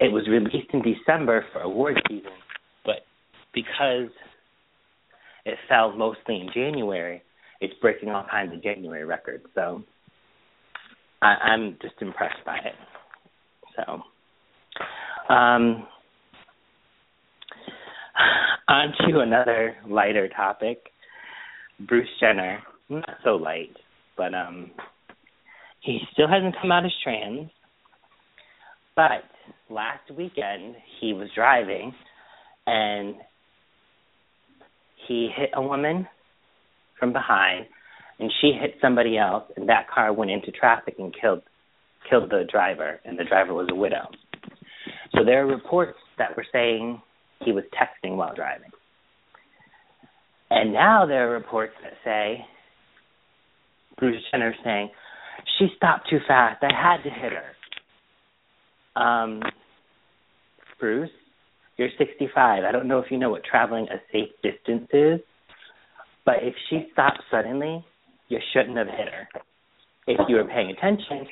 It 0.00 0.12
was 0.12 0.28
released 0.28 0.70
in 0.72 0.82
December 0.82 1.44
for 1.52 1.60
award 1.60 1.96
season, 2.08 2.32
but 2.84 3.06
because 3.54 4.10
it 5.44 5.56
fell 5.68 5.92
mostly 5.96 6.40
in 6.40 6.50
January, 6.52 7.22
it's 7.60 7.74
breaking 7.80 8.10
all 8.10 8.26
kinds 8.30 8.52
of 8.52 8.62
January 8.62 9.04
records. 9.04 9.44
So 9.54 9.82
I, 11.22 11.34
I'm 11.34 11.78
just 11.80 11.94
impressed 12.00 12.44
by 12.44 12.56
it. 12.56 12.74
So, 13.76 14.02
um, 15.28 15.86
on 18.68 18.92
to 19.08 19.20
another 19.20 19.76
lighter 19.88 20.28
topic. 20.28 20.78
Bruce 21.80 22.08
Jenner, 22.20 22.60
not 22.88 23.08
so 23.22 23.30
light, 23.30 23.76
but 24.16 24.34
um, 24.34 24.70
he 25.80 26.00
still 26.12 26.28
hasn't 26.28 26.56
come 26.60 26.72
out 26.72 26.84
as 26.84 26.92
trans. 27.02 27.50
But 28.96 29.22
last 29.70 30.10
weekend 30.16 30.74
he 31.00 31.12
was 31.12 31.28
driving 31.34 31.94
and 32.66 33.14
he 35.06 35.30
hit 35.34 35.50
a 35.54 35.62
woman 35.62 36.08
from 36.98 37.12
behind 37.12 37.66
and 38.18 38.32
she 38.40 38.52
hit 38.60 38.74
somebody 38.80 39.16
else 39.16 39.44
and 39.56 39.68
that 39.68 39.88
car 39.88 40.12
went 40.12 40.30
into 40.30 40.50
traffic 40.50 40.96
and 40.98 41.14
killed 41.18 41.42
killed 42.10 42.30
the 42.30 42.44
driver 42.50 43.00
and 43.04 43.18
the 43.18 43.24
driver 43.24 43.54
was 43.54 43.68
a 43.70 43.74
widow. 43.74 44.08
So 45.18 45.24
there 45.24 45.42
are 45.42 45.46
reports 45.46 45.98
that 46.18 46.36
were 46.36 46.46
saying 46.52 47.02
he 47.44 47.52
was 47.52 47.64
texting 47.74 48.16
while 48.16 48.34
driving. 48.34 48.70
And 50.50 50.72
now 50.72 51.06
there 51.06 51.28
are 51.28 51.32
reports 51.32 51.72
that 51.82 51.92
say 52.04 52.44
Bruce 53.98 54.22
Jenner 54.30 54.54
saying, 54.64 54.90
she 55.58 55.68
stopped 55.76 56.08
too 56.08 56.18
fast. 56.26 56.62
I 56.62 56.72
had 56.72 57.02
to 57.02 57.10
hit 57.10 57.32
her. 57.32 59.00
Um, 59.00 59.42
Bruce, 60.78 61.10
you're 61.76 61.88
65. 61.98 62.64
I 62.64 62.72
don't 62.72 62.86
know 62.86 62.98
if 63.00 63.10
you 63.10 63.18
know 63.18 63.30
what 63.30 63.42
traveling 63.44 63.86
a 63.90 63.96
safe 64.12 64.30
distance 64.42 64.88
is, 64.92 65.20
but 66.24 66.36
if 66.42 66.54
she 66.70 66.88
stopped 66.92 67.22
suddenly, 67.30 67.84
you 68.28 68.38
shouldn't 68.52 68.76
have 68.76 68.86
hit 68.86 69.08
her. 69.08 69.28
If 70.06 70.20
you 70.28 70.36
were 70.36 70.44
paying 70.44 70.70
attention, 70.70 71.26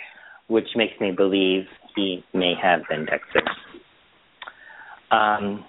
which 0.48 0.68
makes 0.76 0.98
me 1.00 1.12
believe 1.12 1.64
he 1.94 2.24
may 2.34 2.54
have 2.60 2.80
been 2.88 3.06
Dexter. 3.06 3.42
Um, 5.10 5.64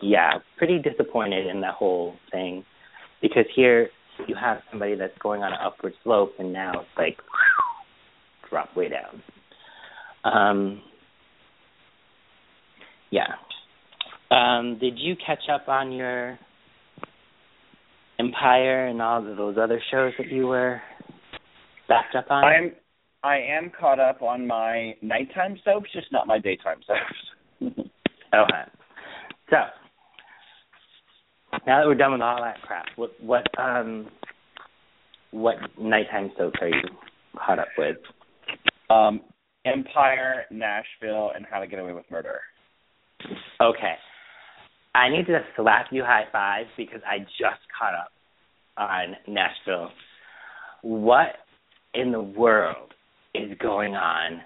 yeah, 0.00 0.34
pretty 0.58 0.78
disappointed 0.78 1.46
in 1.46 1.60
that 1.62 1.74
whole 1.74 2.14
thing 2.30 2.64
because 3.22 3.46
here 3.54 3.88
you 4.28 4.36
have 4.40 4.58
somebody 4.70 4.94
that's 4.94 5.16
going 5.18 5.42
on 5.42 5.52
an 5.52 5.58
upward 5.64 5.94
slope 6.02 6.32
and 6.38 6.52
now 6.52 6.72
it's 6.72 6.88
like 6.96 7.16
whew, 7.16 8.48
drop 8.50 8.76
way 8.76 8.88
down. 8.88 9.22
Um, 10.24 10.82
yeah. 13.10 13.34
Um, 14.30 14.78
did 14.80 14.98
you 14.98 15.14
catch 15.24 15.48
up 15.52 15.68
on 15.68 15.92
your 15.92 16.38
Empire 18.18 18.86
and 18.86 19.02
all 19.02 19.28
of 19.28 19.36
those 19.36 19.56
other 19.60 19.80
shows 19.90 20.12
that 20.18 20.28
you 20.28 20.46
were 20.46 20.80
backed 21.88 22.14
up 22.14 22.26
on? 22.30 22.44
I'm 22.44 22.72
I 23.24 23.38
am 23.38 23.72
caught 23.80 23.98
up 23.98 24.20
on 24.20 24.46
my 24.46 24.94
nighttime 25.00 25.58
soaps, 25.64 25.90
just 25.94 26.08
not 26.12 26.26
my 26.26 26.38
daytime 26.38 26.80
soaps. 26.86 27.72
okay. 28.34 28.62
So 29.48 29.56
now 31.66 31.80
that 31.80 31.86
we're 31.86 31.94
done 31.94 32.12
with 32.12 32.20
all 32.20 32.42
that 32.42 32.60
crap, 32.62 32.84
what 32.96 33.12
what 33.22 33.46
um 33.58 34.08
what 35.30 35.56
nighttime 35.80 36.32
soaps 36.36 36.58
are 36.60 36.68
you 36.68 36.82
caught 37.38 37.58
up 37.58 37.68
with? 37.78 37.96
Um, 38.90 39.22
Empire, 39.64 40.44
Nashville, 40.50 41.32
and 41.34 41.46
How 41.50 41.60
to 41.60 41.66
Get 41.66 41.78
Away 41.78 41.94
with 41.94 42.04
Murder. 42.10 42.40
Okay. 43.60 43.94
I 44.94 45.08
need 45.08 45.26
to 45.26 45.40
slap 45.56 45.86
you 45.90 46.04
high 46.04 46.24
five 46.30 46.66
because 46.76 47.00
I 47.06 47.20
just 47.20 47.62
caught 47.76 47.94
up 47.94 48.12
on 48.76 49.16
Nashville. 49.26 49.88
What 50.82 51.36
in 51.94 52.12
the 52.12 52.20
world 52.20 52.92
is 53.34 53.56
going 53.60 53.94
on 53.94 54.40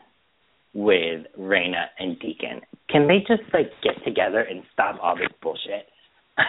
with 0.75 1.27
Raina 1.39 1.87
and 1.99 2.19
Deacon? 2.19 2.61
Can 2.91 3.07
they 3.07 3.19
just 3.21 3.43
like 3.53 3.71
get 3.83 4.03
together 4.05 4.41
and 4.41 4.63
stop 4.73 4.99
all 5.03 5.17
this 5.17 5.29
bullshit? 5.43 5.87
I'm 6.39 6.47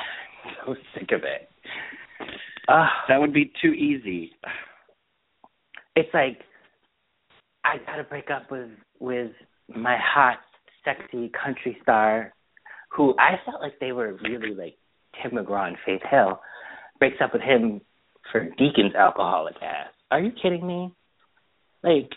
so 0.66 0.76
sick 0.94 1.12
of 1.12 1.22
it. 1.24 1.50
Uh, 2.68 2.88
that 3.08 3.20
would 3.20 3.34
be 3.34 3.52
too 3.62 3.74
easy. 3.74 4.32
It's 5.96 6.10
like 6.14 6.40
I 7.66 7.78
gotta 7.86 8.04
break 8.04 8.30
up 8.32 8.52
with 8.52 8.70
with 9.00 9.32
my 9.68 9.98
hot, 10.02 10.38
sexy 10.86 11.32
country 11.44 11.78
star 11.82 12.34
who 12.90 13.16
I 13.20 13.40
felt 13.46 13.62
like 13.62 13.80
they 13.80 13.92
were 13.92 14.18
really 14.24 14.56
like 14.56 14.76
Tim 15.22 15.32
McGraw 15.32 15.68
and 15.68 15.78
Faith 15.86 16.02
Hill, 16.10 16.40
breaks 17.00 17.18
up 17.24 17.34
with 17.34 17.42
him 17.42 17.82
for 18.32 18.44
Deacon's 18.58 18.96
alcoholic 18.96 19.56
ass. 19.62 19.90
Are 20.12 20.20
you 20.20 20.32
kidding 20.42 20.66
me? 20.66 20.94
Like, 21.84 22.10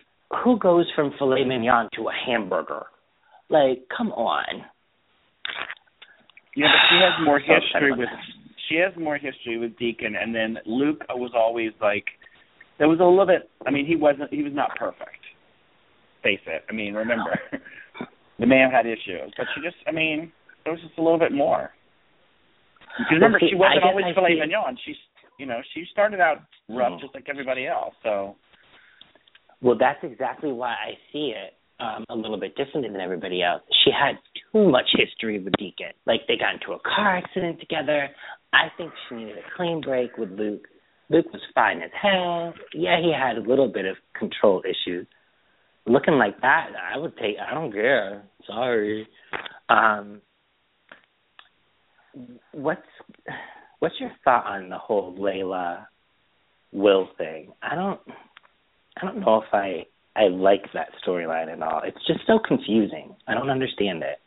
who 0.44 0.58
goes 0.58 0.86
from 0.94 1.12
filet 1.18 1.44
mignon 1.44 1.88
to 1.94 2.08
a 2.08 2.12
hamburger? 2.26 2.86
Like, 3.48 3.84
come 3.96 4.12
on. 4.12 4.64
Yeah, 6.56 6.66
but 6.68 6.80
she 6.90 6.96
has 7.00 7.24
more 7.24 7.38
history 7.40 7.92
with 7.92 8.08
she 8.68 8.76
has 8.76 8.92
more 8.96 9.16
history 9.16 9.58
with 9.58 9.76
Deacon, 9.78 10.14
and 10.16 10.34
then 10.34 10.58
Luke 10.66 11.02
was 11.10 11.32
always 11.34 11.72
like 11.80 12.04
there 12.78 12.88
was 12.88 13.00
a 13.00 13.04
little 13.04 13.26
bit. 13.26 13.50
I 13.66 13.70
mean, 13.70 13.86
he 13.86 13.96
wasn't 13.96 14.32
he 14.32 14.42
was 14.42 14.52
not 14.54 14.70
perfect. 14.76 15.20
Face 16.22 16.40
it. 16.46 16.64
I 16.70 16.72
mean, 16.72 16.94
remember 16.94 17.38
the 18.38 18.46
man 18.46 18.70
had 18.70 18.86
issues, 18.86 19.32
but 19.36 19.46
she 19.54 19.60
just. 19.62 19.76
I 19.86 19.92
mean, 19.92 20.32
there 20.64 20.72
was 20.72 20.80
just 20.82 20.96
a 20.98 21.02
little 21.02 21.18
bit 21.18 21.32
more. 21.32 21.70
Because 22.98 23.12
remember, 23.12 23.40
she 23.40 23.54
wasn't 23.56 23.84
always 23.84 24.04
I 24.08 24.14
filet 24.14 24.36
mignon. 24.38 24.76
She's, 24.84 24.96
you 25.38 25.46
know, 25.46 25.60
she 25.74 25.84
started 25.90 26.20
out 26.20 26.42
rough 26.68 26.92
Mhm. 26.92 27.00
just 27.00 27.14
like 27.14 27.26
everybody 27.28 27.66
else. 27.66 27.94
So 28.02 28.36
Well, 29.62 29.76
that's 29.78 30.00
exactly 30.02 30.52
why 30.52 30.70
I 30.72 30.98
see 31.12 31.32
it 31.36 31.54
um, 31.80 32.04
a 32.08 32.16
little 32.16 32.38
bit 32.38 32.56
differently 32.56 32.90
than 32.90 33.00
everybody 33.00 33.42
else. 33.42 33.62
She 33.84 33.90
had 33.90 34.16
too 34.52 34.68
much 34.68 34.86
history 34.96 35.38
with 35.38 35.54
Deacon. 35.58 35.92
Like 36.06 36.22
they 36.28 36.36
got 36.36 36.54
into 36.54 36.72
a 36.72 36.80
car 36.80 37.16
accident 37.16 37.60
together. 37.60 38.08
I 38.52 38.68
think 38.76 38.92
she 39.08 39.16
needed 39.16 39.38
a 39.38 39.56
clean 39.56 39.80
break 39.80 40.16
with 40.18 40.30
Luke. 40.30 40.66
Luke 41.08 41.26
was 41.32 41.42
fine 41.54 41.80
as 41.82 41.90
hell. 42.00 42.54
Yeah, 42.74 43.00
he 43.00 43.12
had 43.12 43.36
a 43.36 43.48
little 43.48 43.68
bit 43.68 43.84
of 43.84 43.96
control 44.18 44.62
issues. 44.64 45.06
Looking 45.86 46.14
like 46.14 46.40
that, 46.42 46.70
I 46.92 46.98
would 46.98 47.16
take. 47.16 47.36
I 47.38 47.54
don't 47.54 47.72
care. 47.72 48.24
Sorry. 48.46 49.08
Um, 49.68 50.20
what's 52.52 52.82
what's 53.80 53.94
your 53.98 54.12
thought 54.24 54.46
on 54.46 54.68
the 54.68 54.78
whole 54.78 55.16
Layla 55.16 55.86
Will 56.72 57.08
thing? 57.18 57.52
I 57.62 57.74
don't. 57.74 58.00
I 59.00 59.04
don't 59.06 59.20
know 59.20 59.42
if 59.42 59.52
I 59.52 59.86
I 60.14 60.28
like 60.28 60.64
that 60.74 60.88
storyline 61.06 61.50
at 61.52 61.62
all. 61.62 61.80
It's 61.84 62.04
just 62.06 62.20
so 62.26 62.38
confusing. 62.38 63.14
I 63.26 63.34
don't 63.34 63.48
understand 63.50 64.02
it. 64.02 64.18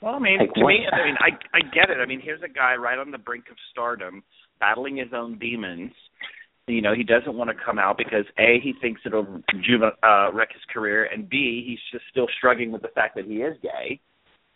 Well, 0.00 0.14
I 0.14 0.18
mean, 0.18 0.38
Like, 0.38 0.52
to 0.54 0.60
what- 0.60 0.68
me, 0.68 0.86
I 0.92 1.04
mean, 1.04 1.16
I 1.18 1.30
I 1.54 1.60
get 1.72 1.90
it. 1.90 1.98
I 1.98 2.06
mean, 2.06 2.20
here's 2.20 2.42
a 2.42 2.48
guy 2.48 2.76
right 2.76 2.98
on 2.98 3.10
the 3.10 3.18
brink 3.18 3.50
of 3.50 3.56
stardom, 3.70 4.22
battling 4.60 4.96
his 4.96 5.12
own 5.12 5.38
demons. 5.38 5.92
You 6.66 6.80
know, 6.80 6.94
he 6.94 7.02
doesn't 7.02 7.34
want 7.34 7.50
to 7.50 7.56
come 7.64 7.78
out 7.78 7.98
because 7.98 8.24
a 8.38 8.58
he 8.60 8.72
thinks 8.80 9.00
it'll 9.04 9.42
uh, 10.02 10.30
wreck 10.32 10.52
his 10.52 10.62
career, 10.72 11.04
and 11.06 11.28
b 11.28 11.64
he's 11.66 11.80
just 11.90 12.04
still 12.10 12.28
struggling 12.38 12.70
with 12.70 12.82
the 12.82 12.88
fact 12.88 13.16
that 13.16 13.24
he 13.26 13.42
is 13.42 13.56
gay. 13.62 14.00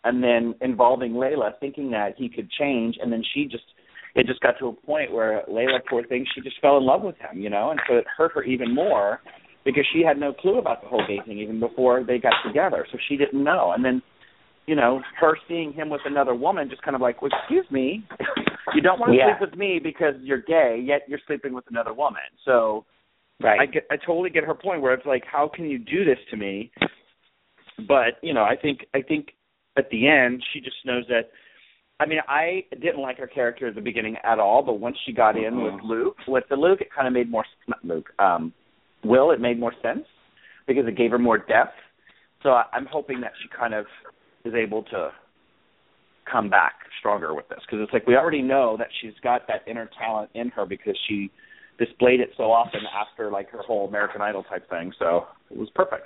And 0.03 0.23
then 0.23 0.55
involving 0.61 1.13
Layla, 1.13 1.59
thinking 1.59 1.91
that 1.91 2.15
he 2.17 2.29
could 2.29 2.49
change, 2.51 2.97
and 3.01 3.11
then 3.11 3.23
she 3.33 3.45
just 3.45 3.65
it 4.15 4.25
just 4.27 4.41
got 4.41 4.55
to 4.59 4.67
a 4.67 4.73
point 4.73 5.11
where 5.11 5.43
Layla, 5.49 5.79
poor 5.89 6.05
thing, 6.05 6.25
she 6.33 6.41
just 6.41 6.59
fell 6.61 6.77
in 6.77 6.85
love 6.85 7.01
with 7.01 7.15
him, 7.17 7.41
you 7.41 7.49
know, 7.49 7.71
and 7.71 7.79
so 7.87 7.95
it 7.95 8.05
hurt 8.15 8.31
her 8.33 8.43
even 8.43 8.73
more 8.73 9.19
because 9.65 9.85
she 9.93 10.01
had 10.01 10.17
no 10.19 10.33
clue 10.33 10.57
about 10.57 10.81
the 10.81 10.87
whole 10.87 11.03
gay 11.07 11.19
thing 11.25 11.39
even 11.39 11.59
before 11.59 12.03
they 12.03 12.17
got 12.17 12.33
together, 12.45 12.85
so 12.91 12.97
she 13.07 13.17
didn't 13.17 13.43
know. 13.43 13.73
And 13.75 13.83
then 13.83 14.01
you 14.69 14.75
know, 14.75 15.01
her 15.19 15.35
seeing 15.47 15.73
him 15.73 15.89
with 15.89 16.01
another 16.05 16.35
woman, 16.35 16.69
just 16.69 16.83
kind 16.83 16.93
of 16.93 17.01
like, 17.01 17.23
well, 17.23 17.31
excuse 17.39 17.65
me, 17.71 18.05
you 18.75 18.81
don't 18.81 18.99
want 18.99 19.11
to 19.11 19.17
Yeah. 19.17 19.35
sleep 19.35 19.49
with 19.49 19.57
me 19.57 19.79
because 19.79 20.13
you're 20.21 20.43
gay, 20.43 20.79
yet 20.79 21.01
you're 21.07 21.19
sleeping 21.25 21.53
with 21.53 21.65
another 21.71 21.91
woman. 21.91 22.21
So 22.45 22.85
Right. 23.41 23.61
I 23.61 23.65
get, 23.65 23.87
I 23.89 23.95
totally 23.97 24.29
get 24.29 24.43
her 24.43 24.53
point 24.53 24.81
where 24.81 24.93
it's 24.93 25.07
like, 25.07 25.23
how 25.25 25.47
can 25.47 25.65
you 25.67 25.79
do 25.79 26.05
this 26.05 26.19
to 26.29 26.37
me? 26.37 26.71
But 27.87 28.19
you 28.21 28.33
know, 28.33 28.43
I 28.43 28.55
think, 28.55 28.85
I 28.93 29.01
think 29.01 29.29
at 29.75 29.89
the 29.89 30.07
end, 30.07 30.43
she 30.53 30.59
just 30.59 30.77
knows 30.85 31.05
that. 31.07 31.31
I 31.99 32.05
mean, 32.05 32.19
I 32.27 32.63
didn't 32.71 33.01
like 33.01 33.17
her 33.17 33.27
character 33.27 33.67
at 33.67 33.75
the 33.75 33.81
beginning 33.81 34.15
at 34.23 34.39
all, 34.39 34.63
but 34.63 34.79
once 34.79 34.95
she 35.05 35.11
got 35.11 35.35
in 35.35 35.63
with 35.63 35.81
Luke, 35.83 36.15
with 36.27 36.45
the 36.49 36.55
Luke, 36.55 36.79
it 36.79 36.87
kind 36.93 37.07
of 37.07 37.13
made 37.13 37.29
more 37.29 37.45
not 37.67 37.83
Luke, 37.83 38.09
um, 38.19 38.53
Will, 39.03 39.31
it 39.31 39.41
made 39.41 39.59
more 39.59 39.73
sense 39.83 40.05
because 40.65 40.87
it 40.87 40.95
gave 40.95 41.11
her 41.11 41.19
more 41.19 41.37
depth. 41.37 41.75
So 42.41 42.51
I, 42.51 42.63
I'm 42.71 42.85
hoping 42.85 43.19
that 43.21 43.31
she 43.41 43.49
kind 43.49 43.73
of 43.73 43.85
is 44.45 44.53
able 44.53 44.83
to 44.83 45.09
come 46.31 46.49
back 46.49 46.73
stronger 46.99 47.33
with 47.33 47.49
this 47.49 47.59
because 47.65 47.83
it's 47.83 47.91
like 47.91 48.07
we 48.07 48.15
already 48.15 48.41
know 48.41 48.77
that 48.77 48.87
she's 49.01 49.13
got 49.21 49.47
that 49.47 49.63
inner 49.67 49.89
talent 49.99 50.29
in 50.35 50.49
her 50.49 50.65
because 50.65 50.97
she 51.07 51.29
displayed 51.77 52.19
it 52.19 52.29
so 52.37 52.43
often 52.43 52.81
after 52.95 53.31
like 53.31 53.49
her 53.49 53.61
whole 53.61 53.87
American 53.87 54.21
Idol 54.21 54.43
type 54.43 54.69
thing. 54.69 54.93
So 54.99 55.25
it 55.51 55.57
was 55.57 55.69
perfect. 55.75 56.03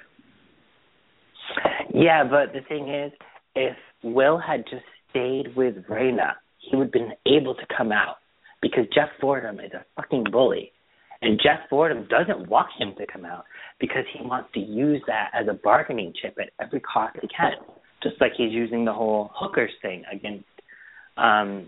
Yeah, 1.94 2.24
but 2.24 2.54
the 2.54 2.62
thing 2.68 2.90
is, 2.90 3.12
if 3.56 3.76
Will 4.04 4.40
had 4.40 4.64
just 4.70 4.86
stayed 5.14 5.56
with 5.56 5.76
Raina, 5.88 6.34
he 6.58 6.76
would 6.76 6.86
have 6.86 6.92
been 6.92 7.14
able 7.28 7.54
to 7.56 7.66
come 7.76 7.92
out 7.92 8.18
because 8.62 8.86
Jeff 8.94 9.10
Fordham 9.22 9.60
is 9.60 9.72
a 9.74 9.86
fucking 9.96 10.26
bully. 10.32 10.72
And 11.22 11.40
Jeff 11.42 11.70
Fordham 11.70 12.08
doesn't 12.10 12.50
want 12.50 12.68
him 12.78 12.94
to 12.98 13.06
come 13.06 13.24
out 13.24 13.46
because 13.80 14.04
he 14.14 14.26
wants 14.26 14.50
to 14.56 14.60
use 14.60 15.02
that 15.08 15.30
as 15.34 15.48
a 15.50 15.54
bargaining 15.54 16.14
chip 16.22 16.38
at 16.40 16.50
every 16.60 16.82
cost 16.82 17.18
he 17.22 17.28
can. 17.28 17.54
Just 18.02 18.16
like 18.20 18.34
he's 18.38 18.52
using 18.52 18.84
the 18.84 18.92
whole 18.92 19.32
hookers 19.34 19.72
thing 19.82 20.04
against 20.12 20.46
um 21.16 21.68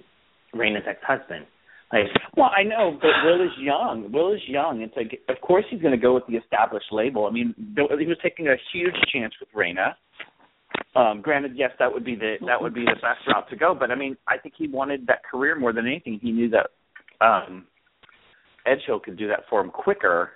Raina's 0.53 0.83
ex 0.87 0.99
husband. 1.07 1.45
Like 1.93 2.07
Well, 2.35 2.51
I 2.55 2.63
know, 2.63 2.97
but 2.99 3.11
Will 3.23 3.41
is 3.45 3.53
young. 3.59 4.11
Will 4.11 4.33
is 4.33 4.41
young. 4.47 4.81
It's 4.81 4.95
like, 4.97 5.21
of 5.29 5.39
course, 5.41 5.63
he's 5.69 5.79
to 5.81 5.97
go 5.97 6.15
with 6.15 6.23
the 6.27 6.35
established 6.35 6.87
label. 6.91 7.25
I 7.25 7.31
mean, 7.31 7.53
he 7.57 8.07
was 8.07 8.17
taking 8.23 8.47
a 8.47 8.55
huge 8.73 8.95
chance 9.13 9.33
with 9.39 9.49
Raina. 9.55 9.93
Um, 10.95 11.21
granted, 11.21 11.53
yes, 11.55 11.71
that 11.79 11.91
would 11.91 12.05
be 12.05 12.15
the 12.15 12.35
that 12.47 12.61
would 12.61 12.73
be 12.73 12.85
the 12.85 12.95
best 12.95 13.27
route 13.27 13.49
to 13.49 13.55
go. 13.57 13.75
But 13.77 13.91
I 13.91 13.95
mean, 13.95 14.15
I 14.27 14.37
think 14.37 14.55
he 14.57 14.67
wanted 14.67 15.05
that 15.07 15.23
career 15.29 15.57
more 15.59 15.73
than 15.73 15.85
anything. 15.85 16.19
He 16.21 16.31
knew 16.31 16.49
that 16.49 16.67
um, 17.25 17.65
Edgehill 18.65 19.03
could 19.03 19.17
do 19.17 19.27
that 19.27 19.41
for 19.49 19.59
him 19.59 19.71
quicker 19.71 20.31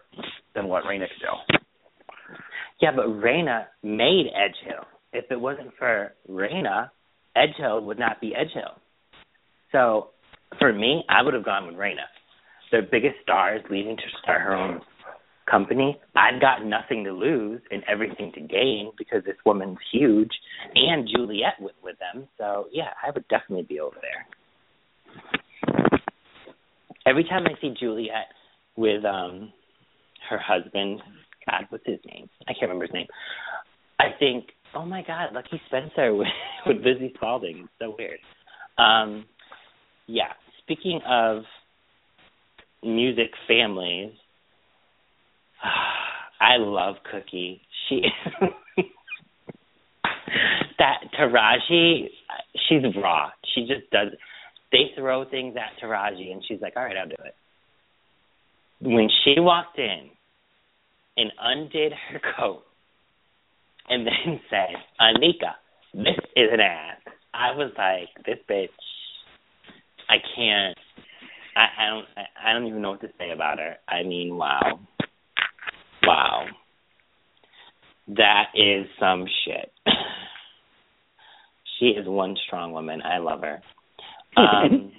than 0.55 0.67
what 0.67 0.83
Raina 0.83 1.07
could 1.07 1.21
do. 1.21 2.35
Yeah, 2.81 2.91
but 2.95 3.07
Raina 3.07 3.65
made 3.83 4.27
Edgehill. 4.27 4.85
If 5.13 5.25
it 5.31 5.39
wasn't 5.39 5.69
for 5.77 6.13
Raina, 6.29 6.89
Edgehill 7.37 7.83
would 7.83 7.99
not 7.99 8.19
be 8.19 8.31
Edgehill. 8.31 8.79
So 9.71 10.09
for 10.59 10.73
me, 10.73 11.03
I 11.09 11.21
would 11.21 11.33
have 11.33 11.45
gone 11.45 11.67
with 11.67 11.75
Raina. 11.75 12.05
The 12.71 12.81
biggest 12.89 13.15
star 13.23 13.55
is 13.55 13.63
leaving 13.69 13.95
to 13.95 14.03
start 14.21 14.41
her 14.41 14.55
own 14.55 14.81
company, 15.49 15.99
I've 16.15 16.41
got 16.41 16.65
nothing 16.65 17.03
to 17.05 17.11
lose 17.11 17.61
and 17.71 17.83
everything 17.87 18.31
to 18.35 18.41
gain 18.41 18.91
because 18.97 19.23
this 19.25 19.37
woman's 19.45 19.77
huge 19.91 20.31
and 20.75 21.07
Juliet 21.07 21.53
with 21.59 21.75
with 21.83 21.95
them. 21.99 22.27
So 22.37 22.67
yeah, 22.71 22.91
I 23.05 23.11
would 23.11 23.27
definitely 23.27 23.65
be 23.67 23.79
over 23.79 23.97
there. 24.01 24.27
Every 27.05 27.23
time 27.23 27.45
I 27.45 27.59
see 27.61 27.73
Juliet 27.79 28.27
with 28.75 29.03
um 29.05 29.51
her 30.29 30.39
husband, 30.39 31.01
God, 31.49 31.65
what's 31.69 31.85
his 31.85 31.99
name? 32.05 32.29
I 32.47 32.53
can't 32.53 32.63
remember 32.63 32.85
his 32.85 32.93
name. 32.93 33.07
I 33.99 34.07
think, 34.17 34.45
oh 34.75 34.85
my 34.85 35.03
God, 35.05 35.33
Lucky 35.33 35.61
Spencer 35.67 36.13
with 36.13 36.27
with 36.65 36.77
Lizzie 36.77 37.13
Spaulding. 37.15 37.59
It's 37.59 37.69
so 37.79 37.95
weird. 37.97 38.19
Um, 38.77 39.25
yeah. 40.07 40.33
Speaking 40.63 41.01
of 41.07 41.43
music 42.83 43.31
families, 43.47 44.13
I 46.41 46.57
love 46.57 46.95
Cookie. 47.11 47.61
She 47.87 48.01
that 50.79 50.99
Taraji, 51.17 52.09
she's 52.67 52.83
raw. 53.01 53.29
She 53.53 53.61
just 53.61 53.89
does. 53.91 54.09
They 54.71 54.91
throw 54.95 55.25
things 55.29 55.55
at 55.57 55.81
Taraji, 55.83 56.31
and 56.31 56.43
she's 56.47 56.61
like, 56.61 56.73
"All 56.75 56.83
right, 56.83 56.95
I'll 56.97 57.07
do 57.07 57.15
it." 57.25 57.35
When 58.81 59.09
she 59.23 59.35
walked 59.39 59.77
in 59.77 60.09
and 61.17 61.31
undid 61.41 61.91
her 62.11 62.21
coat, 62.37 62.63
and 63.89 64.07
then 64.07 64.39
said, 64.49 64.75
"Anika, 64.99 65.55
this 65.93 66.17
is 66.35 66.49
an 66.53 66.59
ass," 66.61 66.97
I 67.33 67.51
was 67.51 67.71
like, 67.77 68.25
"This 68.25 68.39
bitch, 68.49 68.69
I 70.09 70.17
can't." 70.35 70.77
I, 71.55 71.67
I 71.83 71.89
don't. 71.89 72.05
I, 72.15 72.49
I 72.49 72.53
don't 72.53 72.67
even 72.67 72.81
know 72.81 72.91
what 72.91 73.01
to 73.01 73.09
say 73.17 73.31
about 73.31 73.59
her. 73.59 73.75
I 73.87 74.03
mean, 74.03 74.37
wow. 74.37 74.79
Wow. 76.09 76.45
That 78.07 78.45
is 78.55 78.87
some 78.99 79.25
shit. 79.45 79.71
she 81.77 81.85
is 81.89 82.07
one 82.07 82.35
strong 82.47 82.71
woman. 82.71 83.03
I 83.03 83.19
love 83.19 83.41
her. 83.41 83.61
Um, 84.35 84.91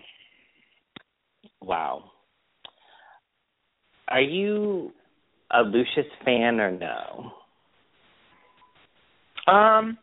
wow. 1.62 2.04
Are 4.06 4.20
you 4.20 4.92
a 5.50 5.62
Lucius 5.62 6.06
fan 6.24 6.60
or 6.60 6.70
no? 6.70 7.32
Um. 9.52 9.98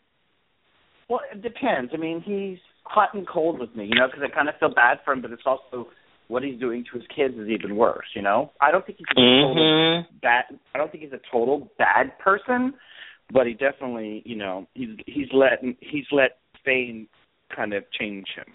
Well, 1.08 1.22
it 1.34 1.42
depends. 1.42 1.92
I 1.94 1.98
mean, 1.98 2.22
he's 2.22 2.58
hot 2.84 3.14
and 3.14 3.26
cold 3.26 3.60
with 3.62 3.74
me, 3.78 3.86
you 3.86 3.96
know, 3.96 4.08
because 4.08 4.30
I 4.30 4.36
kind 4.36 4.50
of 4.50 4.56
feel 4.60 4.74
bad 4.74 4.98
for 5.06 5.14
him, 5.14 5.22
but 5.22 5.32
it's 5.32 5.44
also 5.46 5.88
what 6.28 6.44
he's 6.44 6.60
doing 6.60 6.84
to 6.92 6.98
his 6.98 7.08
kids 7.16 7.36
is 7.36 7.50
even 7.50 7.76
worse. 7.76 8.08
You 8.16 8.22
know, 8.22 8.52
I 8.62 8.72
don't 8.72 8.86
think 8.86 9.00
he's 9.00 9.08
a 9.16 9.20
mm-hmm. 9.20 9.48
total 9.48 10.06
bad. 10.22 10.46
I 10.74 10.78
don't 10.78 10.92
think 10.92 11.04
he's 11.04 11.14
a 11.14 11.22
total 11.32 11.72
bad 11.78 12.18
person, 12.20 12.74
but 13.32 13.48
he 13.48 13.54
definitely, 13.54 14.22
you 14.26 14.36
know, 14.36 14.68
he's 14.74 14.90
he's 15.06 15.28
let 15.34 15.62
he's 15.80 16.06
let 16.12 16.40
fame 16.66 17.08
kind 17.56 17.74
of 17.74 17.84
change 17.98 18.28
him. 18.36 18.54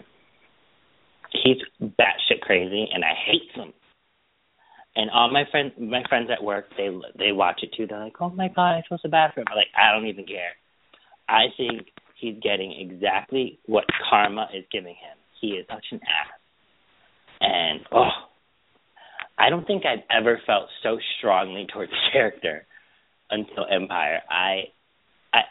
He's 1.31 1.57
batshit 1.81 2.41
crazy, 2.41 2.87
and 2.93 3.03
I 3.03 3.13
hate 3.25 3.51
him. 3.55 3.73
And 4.95 5.09
all 5.09 5.31
my 5.31 5.43
friends, 5.49 5.73
my 5.79 6.03
friends 6.07 6.29
at 6.31 6.43
work, 6.43 6.65
they 6.77 6.89
they 7.17 7.31
watch 7.31 7.61
it 7.63 7.71
too. 7.75 7.87
They're 7.87 7.99
like, 8.03 8.21
"Oh 8.21 8.29
my 8.29 8.49
god, 8.49 8.75
I 8.75 8.83
feel 8.87 8.99
so 9.01 9.09
bad 9.09 9.33
for 9.33 9.41
him." 9.41 9.47
I'm 9.49 9.57
like, 9.57 9.73
I 9.75 9.91
don't 9.91 10.07
even 10.07 10.25
care. 10.25 10.53
I 11.27 11.45
think 11.57 11.87
he's 12.19 12.35
getting 12.43 12.71
exactly 12.79 13.59
what 13.65 13.85
karma 14.09 14.47
is 14.55 14.65
giving 14.71 14.93
him. 14.93 15.17
He 15.41 15.49
is 15.49 15.65
such 15.67 15.85
an 15.91 15.99
ass 16.03 16.39
and 17.43 17.81
oh, 17.91 18.09
I 19.37 19.49
don't 19.49 19.67
think 19.67 19.83
I've 19.85 20.03
ever 20.09 20.39
felt 20.47 20.69
so 20.81 20.97
strongly 21.17 21.67
towards 21.71 21.91
the 21.91 21.97
character 22.11 22.65
until 23.29 23.65
Empire. 23.69 24.21
I, 24.29 24.63
I, 25.33 25.41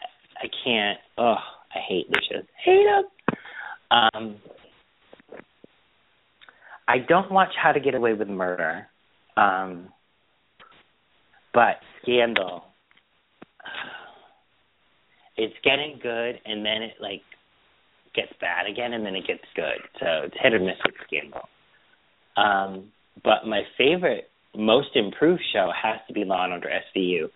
I 0.41 0.47
can't. 0.63 0.99
Oh, 1.17 1.35
I 1.73 1.79
hate 1.87 2.07
Lucius. 2.09 2.47
Hate 2.65 2.87
him. 2.87 3.37
Um, 3.91 4.35
I 6.87 6.97
don't 7.07 7.31
watch 7.31 7.51
How 7.61 7.71
to 7.71 7.79
Get 7.79 7.93
Away 7.93 8.13
with 8.13 8.27
Murder, 8.27 8.87
um, 9.37 9.89
but 11.53 11.75
Scandal. 12.01 12.63
It's 15.37 15.53
getting 15.63 15.99
good, 16.01 16.39
and 16.45 16.65
then 16.65 16.83
it 16.83 16.93
like 16.99 17.21
gets 18.15 18.31
bad 18.39 18.67
again, 18.69 18.93
and 18.93 19.05
then 19.05 19.15
it 19.15 19.25
gets 19.27 19.43
good. 19.55 19.79
So 19.99 20.05
it's 20.25 20.35
hit 20.41 20.53
or 20.53 20.59
miss 20.59 20.75
with 20.85 20.95
Scandal. 21.07 21.47
Um, 22.37 22.91
but 23.23 23.45
my 23.47 23.61
favorite, 23.77 24.29
most 24.55 24.89
improved 24.95 25.41
show 25.53 25.71
has 25.81 25.99
to 26.07 26.13
be 26.13 26.23
Law 26.25 26.43
and 26.43 26.53
Order 26.53 26.69
SVU. 26.95 27.29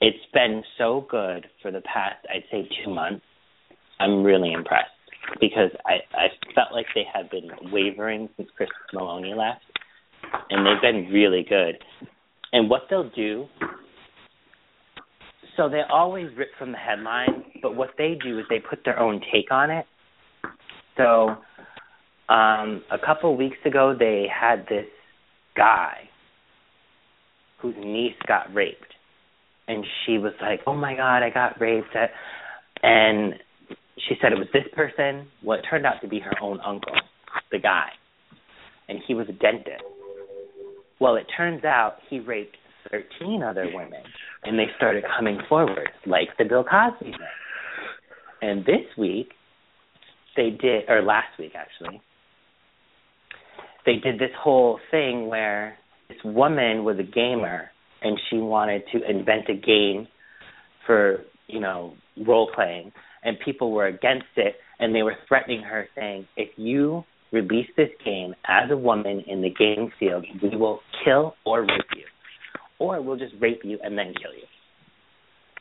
It's 0.00 0.24
been 0.32 0.62
so 0.78 1.06
good 1.08 1.46
for 1.60 1.70
the 1.70 1.80
past, 1.80 2.24
I'd 2.28 2.44
say, 2.50 2.68
two 2.84 2.92
months. 2.92 3.24
I'm 4.00 4.24
really 4.24 4.52
impressed 4.52 4.90
because 5.40 5.70
I 5.86 5.98
I 6.12 6.26
felt 6.54 6.72
like 6.72 6.86
they 6.94 7.04
had 7.12 7.30
been 7.30 7.50
wavering 7.70 8.28
since 8.36 8.48
Chris 8.56 8.68
Meloni 8.92 9.36
left, 9.36 9.62
and 10.50 10.66
they've 10.66 10.82
been 10.82 11.12
really 11.12 11.44
good. 11.48 11.76
And 12.52 12.68
what 12.68 12.82
they'll 12.90 13.10
do, 13.10 13.46
so 15.56 15.68
they 15.68 15.82
always 15.90 16.28
rip 16.36 16.48
from 16.58 16.72
the 16.72 16.78
headline, 16.78 17.44
but 17.62 17.76
what 17.76 17.90
they 17.96 18.18
do 18.22 18.38
is 18.38 18.44
they 18.50 18.58
put 18.58 18.80
their 18.84 18.98
own 18.98 19.20
take 19.32 19.50
on 19.50 19.70
it. 19.70 19.86
So 20.96 21.36
um, 22.32 22.82
a 22.90 22.98
couple 23.04 23.36
weeks 23.36 23.58
ago, 23.66 23.94
they 23.98 24.26
had 24.32 24.66
this 24.66 24.86
guy 25.54 26.08
whose 27.60 27.74
niece 27.78 28.16
got 28.26 28.52
raped, 28.54 28.94
and 29.68 29.84
she 30.04 30.16
was 30.16 30.32
like, 30.40 30.60
"Oh 30.66 30.74
my 30.74 30.96
God, 30.96 31.22
I 31.22 31.28
got 31.28 31.60
raped," 31.60 31.94
and 32.82 33.34
she 34.08 34.14
said 34.20 34.32
it 34.32 34.38
was 34.38 34.48
this 34.54 34.66
person. 34.74 35.28
Well, 35.44 35.58
it 35.58 35.66
turned 35.68 35.84
out 35.84 36.00
to 36.00 36.08
be 36.08 36.20
her 36.20 36.32
own 36.40 36.58
uncle, 36.64 36.94
the 37.50 37.58
guy, 37.58 37.90
and 38.88 38.98
he 39.06 39.14
was 39.14 39.28
a 39.28 39.32
dentist. 39.32 39.84
Well, 41.00 41.16
it 41.16 41.26
turns 41.36 41.64
out 41.64 41.96
he 42.08 42.18
raped 42.18 42.56
13 42.90 43.42
other 43.42 43.66
women, 43.74 44.02
and 44.44 44.58
they 44.58 44.68
started 44.78 45.04
coming 45.18 45.38
forward, 45.50 45.90
like 46.06 46.28
the 46.38 46.44
Bill 46.44 46.64
Cosby. 46.64 47.12
And 48.40 48.64
this 48.64 48.86
week, 48.96 49.32
they 50.34 50.50
did, 50.50 50.88
or 50.88 51.02
last 51.02 51.38
week 51.38 51.52
actually, 51.54 52.00
they 53.86 53.96
did 53.96 54.18
this 54.18 54.30
whole 54.38 54.78
thing 54.90 55.28
where 55.28 55.76
this 56.08 56.18
woman 56.24 56.84
was 56.84 56.98
a 56.98 57.02
gamer 57.02 57.70
and 58.02 58.18
she 58.28 58.36
wanted 58.36 58.82
to 58.92 59.08
invent 59.08 59.48
a 59.48 59.54
game 59.54 60.06
for 60.86 61.18
you 61.46 61.60
know 61.60 61.94
role 62.26 62.50
playing 62.54 62.92
and 63.22 63.36
people 63.44 63.72
were 63.72 63.86
against 63.86 64.26
it 64.36 64.56
and 64.78 64.94
they 64.94 65.02
were 65.02 65.16
threatening 65.28 65.62
her 65.62 65.88
saying 65.94 66.26
if 66.36 66.48
you 66.56 67.04
release 67.32 67.68
this 67.76 67.88
game 68.04 68.34
as 68.46 68.70
a 68.70 68.76
woman 68.76 69.22
in 69.26 69.42
the 69.42 69.50
game 69.50 69.90
field 69.98 70.24
we 70.42 70.56
will 70.56 70.80
kill 71.04 71.34
or 71.44 71.62
rape 71.62 71.90
you. 71.96 72.04
Or 72.78 73.00
we'll 73.00 73.16
just 73.16 73.34
rape 73.40 73.60
you 73.62 73.78
and 73.82 73.96
then 73.96 74.12
kill 74.20 74.34
you. 74.34 74.46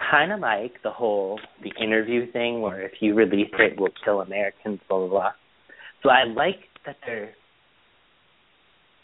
Kind 0.10 0.31
of 0.31 0.39
like 0.39 0.73
the 0.84 0.89
whole 0.89 1.39
the 1.63 1.71
interview 1.81 2.31
thing 2.31 2.62
where 2.62 2.81
if 2.81 2.93
you 2.99 3.13
release 3.13 3.51
it 3.60 3.79
we'll 3.79 3.91
kill 4.03 4.21
americans 4.21 4.79
blah 4.89 4.99
blah 4.99 5.07
blah. 5.07 5.31
So 6.03 6.10
i 6.10 6.23
like 6.23 6.60
that 6.86 6.97
they're 7.05 7.31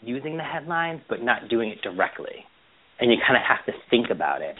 using 0.00 0.36
the 0.36 0.42
headlines 0.42 1.00
but 1.08 1.22
not 1.22 1.48
doing 1.48 1.70
it 1.70 1.82
directly. 1.82 2.44
And 3.00 3.10
you 3.10 3.18
kind 3.26 3.36
of 3.36 3.42
have 3.46 3.64
to 3.66 3.72
think 3.90 4.08
about 4.10 4.42
it. 4.42 4.56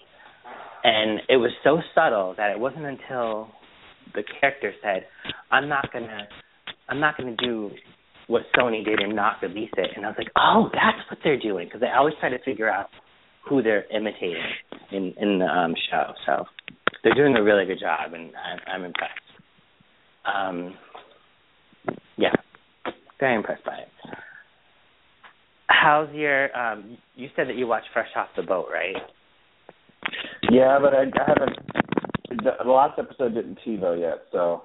And 0.85 1.20
it 1.29 1.37
was 1.37 1.51
so 1.64 1.81
subtle 1.94 2.35
that 2.37 2.51
it 2.51 2.59
wasn't 2.59 2.87
until 2.87 3.48
the 4.14 4.22
character 4.40 4.72
said, 4.83 5.07
"I'm 5.51 5.68
not 5.68 5.92
gonna, 5.92 6.29
I'm 6.88 7.01
not 7.01 7.16
gonna 7.16 7.37
do 7.37 7.70
what 8.29 8.42
Sony 8.57 8.85
did 8.85 9.01
and 9.01 9.14
not 9.14 9.42
release 9.42 9.72
it." 9.77 9.90
And 9.96 10.07
I 10.07 10.11
was 10.11 10.18
like, 10.18 10.31
"Oh, 10.37 10.70
that's 10.72 10.98
what 11.11 11.18
they're 11.24 11.38
doing," 11.38 11.66
because 11.66 11.83
I 11.83 11.96
always 11.98 12.14
try 12.20 12.29
to 12.29 12.38
figure 12.44 12.70
out 12.70 12.90
who 13.48 13.61
they're 13.61 13.87
imitating 13.90 14.53
in 14.92 15.14
in 15.18 15.40
the 15.40 15.46
um, 15.46 15.74
show. 15.90 16.12
So 16.24 16.44
they're 17.03 17.14
doing 17.14 17.35
a 17.37 17.42
really 17.42 17.66
good 17.66 17.81
job, 17.81 18.12
and 18.14 18.31
I'm, 18.37 18.59
I'm 18.66 18.85
impressed. 18.85 19.12
Um, 20.24 20.74
yeah, 22.16 22.35
very 23.18 23.35
impressed 23.35 23.64
by 23.64 23.79
it 23.79 23.88
how's 25.68 26.12
your 26.14 26.57
um 26.57 26.96
you 27.14 27.28
said 27.37 27.48
that 27.48 27.57
you 27.57 27.66
watched 27.66 27.88
fresh 27.92 28.09
off 28.16 28.28
the 28.37 28.42
boat 28.42 28.66
right? 28.72 28.96
Yeah 30.50 30.78
but 30.81 30.94
i, 30.94 31.02
I 31.02 31.24
haven't 31.26 31.57
the, 32.44 32.50
the 32.64 32.70
last 32.70 32.98
episode 32.98 33.35
didn't 33.35 33.59
TiVo 33.66 34.00
yet 34.00 34.24
so. 34.33 34.62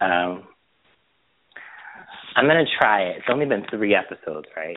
Um 0.00 0.44
i'm 2.36 2.46
going 2.46 2.64
to 2.64 2.70
try 2.78 3.02
it. 3.02 3.16
It's 3.18 3.26
only 3.30 3.46
been 3.46 3.64
three 3.70 3.94
episodes 3.94 4.46
right? 4.56 4.76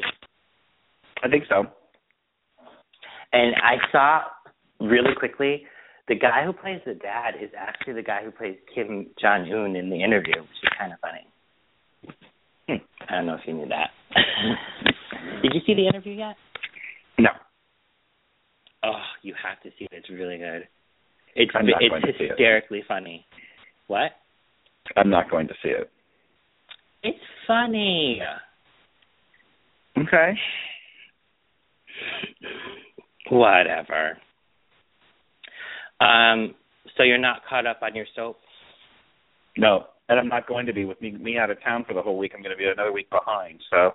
I 1.24 1.30
think 1.30 1.46
so. 1.48 1.66
And 3.34 3.56
i 3.64 3.76
saw 3.92 4.22
really 4.80 5.14
quickly 5.18 5.66
the 6.08 6.16
guy 6.16 6.44
who 6.44 6.54
plays 6.54 6.82
the 6.86 6.96
dad 6.96 7.36
is 7.42 7.52
actually 7.58 7.94
the 7.94 8.04
guy 8.04 8.24
who 8.24 8.32
plays 8.32 8.58
kim 8.74 9.08
jong 9.22 9.48
un 9.54 9.76
in 9.76 9.90
the 9.90 10.04
interview 10.04 10.42
which 10.42 10.64
is 10.64 10.70
kind 10.78 10.92
of 10.92 11.00
funny. 11.00 11.26
I 13.12 13.16
don't 13.16 13.26
know 13.28 13.36
if 13.36 13.42
you 13.46 13.54
knew 13.54 13.68
that 13.68 13.90
Did 15.42 15.54
you 15.54 15.62
see 15.66 15.74
the 15.74 15.88
interview 15.88 16.14
yet? 16.14 16.36
No. 17.18 17.30
Oh, 18.84 19.02
you 19.22 19.34
have 19.44 19.62
to 19.64 19.70
see 19.78 19.86
it. 19.86 19.90
It's 19.92 20.10
really 20.10 20.38
good. 20.38 20.68
It's 21.36 21.52
I'm 21.56 21.66
not 21.66 21.80
going 21.80 22.02
it's 22.04 22.06
to 22.06 22.18
see 22.18 22.24
it. 22.26 22.30
hysterically 22.32 22.84
funny. 22.88 23.26
What? 23.88 24.12
I'm 24.96 25.10
not 25.10 25.30
going 25.30 25.48
to 25.48 25.54
see 25.64 25.70
it. 25.70 25.90
It's 27.04 27.18
funny. 27.48 28.22
Okay. 29.98 30.34
Whatever. 33.30 34.18
Um, 36.00 36.56
so 36.98 37.04
you're 37.04 37.18
not 37.18 37.42
caught 37.50 37.66
up 37.66 37.80
on 37.82 37.96
your 37.96 38.06
soap? 38.16 38.38
No, 39.58 39.86
and 40.12 40.20
I'm 40.20 40.28
not 40.28 40.46
going 40.46 40.66
to 40.66 40.74
be 40.74 40.84
with 40.84 41.02
me 41.02 41.12
me 41.12 41.38
out 41.38 41.50
of 41.50 41.64
town 41.64 41.86
for 41.88 41.94
the 41.94 42.02
whole 42.02 42.18
week. 42.18 42.34
I'm 42.36 42.44
going 42.44 42.56
to 42.56 42.58
be 42.58 42.68
another 42.68 42.92
week 42.92 43.10
behind. 43.10 43.62
So 43.70 43.94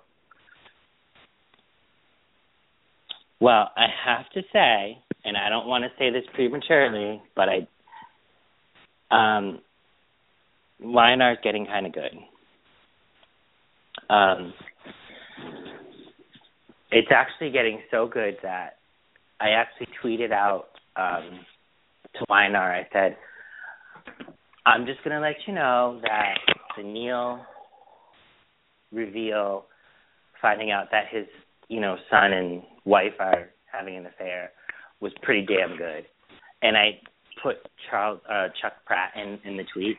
Well, 3.39 3.69
I 3.77 3.85
have 4.03 4.27
to 4.31 4.41
say, 4.51 4.97
and 5.23 5.37
I 5.37 5.47
don't 5.49 5.67
want 5.67 5.83
to 5.83 5.91
say 5.99 6.09
this 6.09 6.23
prematurely, 6.33 7.21
but 7.35 7.47
I 7.47 7.67
um 9.11 9.59
is 10.79 11.37
getting 11.43 11.67
kind 11.67 11.85
of 11.85 11.93
good. 11.93 12.17
Um 14.09 14.53
it's 16.89 17.11
actually 17.11 17.51
getting 17.51 17.79
so 17.91 18.07
good 18.07 18.37
that 18.41 18.77
I 19.39 19.49
actually 19.49 19.89
tweeted 20.03 20.31
out 20.31 20.69
um 20.95 21.41
to 22.15 22.25
Y&R 22.27 22.75
I 22.75 22.87
said 22.91 23.17
I'm 24.67 24.85
just 24.85 25.01
going 25.01 25.15
to 25.15 25.21
let 25.21 25.37
you 25.47 25.53
know 25.53 26.01
that 26.03 26.33
the 26.75 26.83
Neil 26.83 27.39
reveal 28.91 29.63
finding 30.41 30.71
out 30.71 30.87
that 30.91 31.05
his, 31.09 31.25
you 31.69 31.79
know, 31.79 31.95
son 32.11 32.33
and 32.33 32.61
wife 32.83 33.13
are 33.17 33.49
having 33.71 33.95
an 33.95 34.05
affair 34.07 34.51
was 34.99 35.13
pretty 35.21 35.45
damn 35.45 35.77
good. 35.77 36.05
And 36.61 36.75
I 36.75 36.99
put 37.41 37.55
Charles 37.89 38.19
uh 38.29 38.47
Chuck 38.61 38.73
Pratt 38.85 39.13
in 39.15 39.39
in 39.45 39.55
the 39.55 39.63
tweet. 39.73 39.95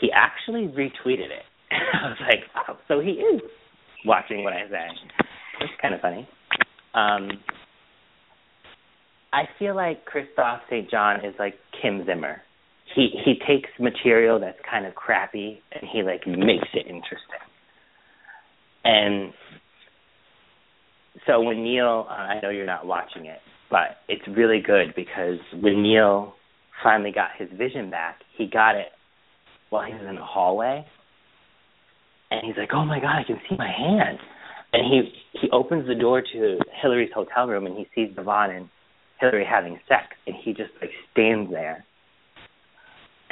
He 0.00 0.10
actually 0.10 0.68
retweeted 0.68 1.28
it. 1.28 1.44
I 1.70 2.08
was 2.08 2.18
like, 2.20 2.44
"Oh, 2.68 2.78
so 2.88 3.00
he 3.00 3.10
is 3.10 3.42
watching 4.06 4.42
what 4.42 4.54
I 4.54 4.68
say." 4.70 4.86
It's 5.60 5.72
kind 5.82 5.94
of 5.94 6.00
funny. 6.00 6.26
Um 6.94 7.30
I 9.34 9.42
feel 9.58 9.74
like 9.74 10.06
Kristoff 10.06 10.60
St. 10.70 10.90
John 10.90 11.24
is 11.24 11.34
like 11.38 11.54
Kim 11.80 12.06
Zimmer 12.06 12.42
he 12.94 13.10
he 13.24 13.34
takes 13.46 13.70
material 13.78 14.40
that's 14.40 14.58
kind 14.68 14.86
of 14.86 14.94
crappy 14.94 15.60
and 15.72 15.88
he 15.90 16.02
like 16.02 16.26
makes 16.26 16.68
it 16.74 16.86
interesting. 16.86 17.42
And 18.84 19.32
so 21.26 21.40
when 21.40 21.62
Neil, 21.62 22.06
uh, 22.08 22.12
I 22.12 22.40
know 22.40 22.50
you're 22.50 22.66
not 22.66 22.86
watching 22.86 23.26
it, 23.26 23.38
but 23.70 23.98
it's 24.08 24.26
really 24.28 24.60
good 24.60 24.94
because 24.96 25.38
when 25.60 25.82
Neil 25.82 26.34
finally 26.82 27.12
got 27.12 27.30
his 27.38 27.48
vision 27.56 27.90
back, 27.90 28.18
he 28.36 28.46
got 28.46 28.74
it 28.74 28.88
while 29.70 29.86
he 29.86 29.92
was 29.94 30.02
in 30.08 30.16
the 30.16 30.24
hallway, 30.24 30.84
and 32.30 32.40
he's 32.44 32.56
like, 32.56 32.70
"Oh 32.74 32.84
my 32.84 33.00
god, 33.00 33.20
I 33.20 33.24
can 33.24 33.40
see 33.48 33.56
my 33.56 33.70
hand!" 33.70 34.18
And 34.72 34.84
he 34.86 35.38
he 35.40 35.50
opens 35.50 35.86
the 35.86 35.94
door 35.94 36.22
to 36.22 36.58
Hilary's 36.80 37.12
hotel 37.14 37.46
room 37.46 37.66
and 37.66 37.76
he 37.76 37.86
sees 37.94 38.14
Devon 38.14 38.50
and 38.50 38.68
Hilary 39.20 39.44
having 39.48 39.78
sex, 39.88 40.06
and 40.26 40.34
he 40.42 40.52
just 40.52 40.70
like 40.80 40.90
stands 41.12 41.50
there 41.50 41.84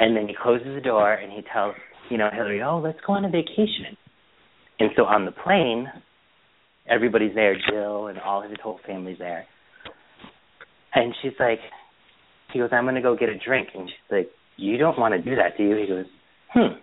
and 0.01 0.17
then 0.17 0.27
he 0.27 0.33
closes 0.33 0.73
the 0.73 0.81
door 0.81 1.13
and 1.13 1.31
he 1.31 1.43
tells, 1.53 1.75
you 2.09 2.17
know, 2.17 2.27
Hilary, 2.33 2.61
oh, 2.63 2.81
let's 2.83 2.97
go 3.05 3.13
on 3.13 3.23
a 3.23 3.29
vacation. 3.29 3.95
And 4.79 4.89
so 4.95 5.03
on 5.05 5.25
the 5.25 5.31
plane, 5.31 5.87
everybody's 6.89 7.35
there, 7.35 7.55
Jill 7.69 8.07
and 8.07 8.19
all 8.19 8.41
his 8.41 8.57
whole 8.63 8.79
family's 8.85 9.19
there. 9.19 9.45
And 10.95 11.13
she's 11.21 11.33
like, 11.39 11.59
he 12.51 12.57
goes, 12.57 12.69
I'm 12.71 12.85
going 12.85 12.95
to 12.95 13.01
go 13.01 13.15
get 13.15 13.29
a 13.29 13.37
drink. 13.37 13.69
And 13.75 13.87
she's 13.87 14.11
like, 14.11 14.29
you 14.57 14.77
don't 14.77 14.97
want 14.97 15.13
to 15.13 15.21
do 15.21 15.35
that, 15.35 15.55
do 15.55 15.63
you? 15.63 15.77
He 15.77 15.87
goes, 15.87 16.05
hmm. 16.51 16.79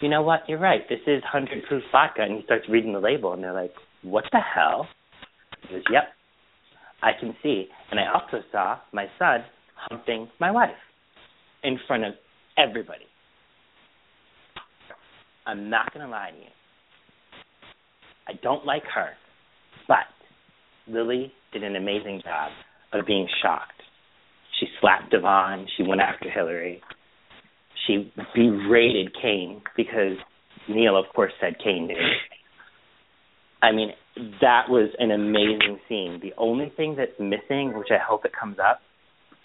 You 0.00 0.08
know 0.08 0.22
what? 0.22 0.40
You're 0.48 0.58
right. 0.58 0.80
This 0.88 1.00
is 1.06 1.22
100 1.22 1.64
proof 1.68 1.82
vodka. 1.92 2.22
And 2.22 2.38
he 2.38 2.44
starts 2.44 2.64
reading 2.70 2.94
the 2.94 3.00
label, 3.00 3.34
and 3.34 3.44
they're 3.44 3.52
like, 3.52 3.74
what 4.02 4.24
the 4.32 4.40
hell? 4.40 4.88
He 5.68 5.74
goes, 5.74 5.84
yep. 5.92 6.04
I 7.02 7.10
can 7.20 7.36
see. 7.42 7.68
And 7.90 8.00
I 8.00 8.04
also 8.12 8.42
saw 8.50 8.78
my 8.92 9.06
son 9.18 9.44
humping 9.74 10.28
my 10.40 10.50
wife 10.50 10.70
in 11.62 11.78
front 11.86 12.04
of 12.04 12.14
everybody. 12.60 13.04
I'm 15.46 15.70
not 15.70 15.92
going 15.92 16.04
to 16.04 16.10
lie 16.10 16.30
to 16.30 16.36
you. 16.36 16.44
I 18.28 18.32
don't 18.42 18.64
like 18.64 18.84
her, 18.94 19.10
but 19.88 20.06
Lily 20.86 21.32
did 21.52 21.64
an 21.64 21.76
amazing 21.76 22.20
job 22.22 22.52
of 22.92 23.06
being 23.06 23.26
shocked. 23.42 23.82
She 24.58 24.66
slapped 24.80 25.10
Devon. 25.10 25.66
She 25.76 25.82
went 25.82 26.00
after 26.00 26.30
Hilary. 26.30 26.80
She 27.86 28.12
berated 28.34 29.12
Cane 29.20 29.62
because 29.76 30.16
Neil, 30.68 30.96
of 30.96 31.06
course, 31.14 31.32
said 31.40 31.54
Cane 31.62 31.88
did. 31.88 31.96
I 33.62 33.72
mean, 33.72 33.90
that 34.40 34.68
was 34.68 34.90
an 34.98 35.10
amazing 35.10 35.78
scene. 35.88 36.20
The 36.22 36.32
only 36.36 36.72
thing 36.76 36.96
that's 36.96 37.18
missing, 37.18 37.76
which 37.76 37.88
I 37.90 37.98
hope 38.06 38.24
it 38.24 38.32
comes 38.38 38.58
up, 38.58 38.80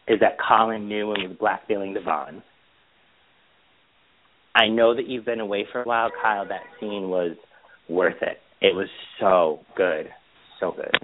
is 0.08 0.20
that 0.20 0.38
Colin 0.48 0.88
knew 0.88 1.12
and 1.14 1.30
was 1.30 1.38
blackmailing 1.40 1.94
Devon. 1.94 2.44
I 4.56 4.70
know 4.70 4.96
that 4.96 5.08
you've 5.08 5.26
been 5.26 5.42
away 5.42 5.68
for 5.72 5.82
a 5.82 5.86
while, 5.86 6.10
Kyle. 6.22 6.48
That 6.48 6.62
scene 6.80 7.10
was 7.10 7.36
worth 7.90 8.22
it. 8.22 8.38
It 8.62 8.74
was 8.74 8.88
so 9.20 9.60
good, 9.76 10.08
so 10.60 10.72
good, 10.72 10.96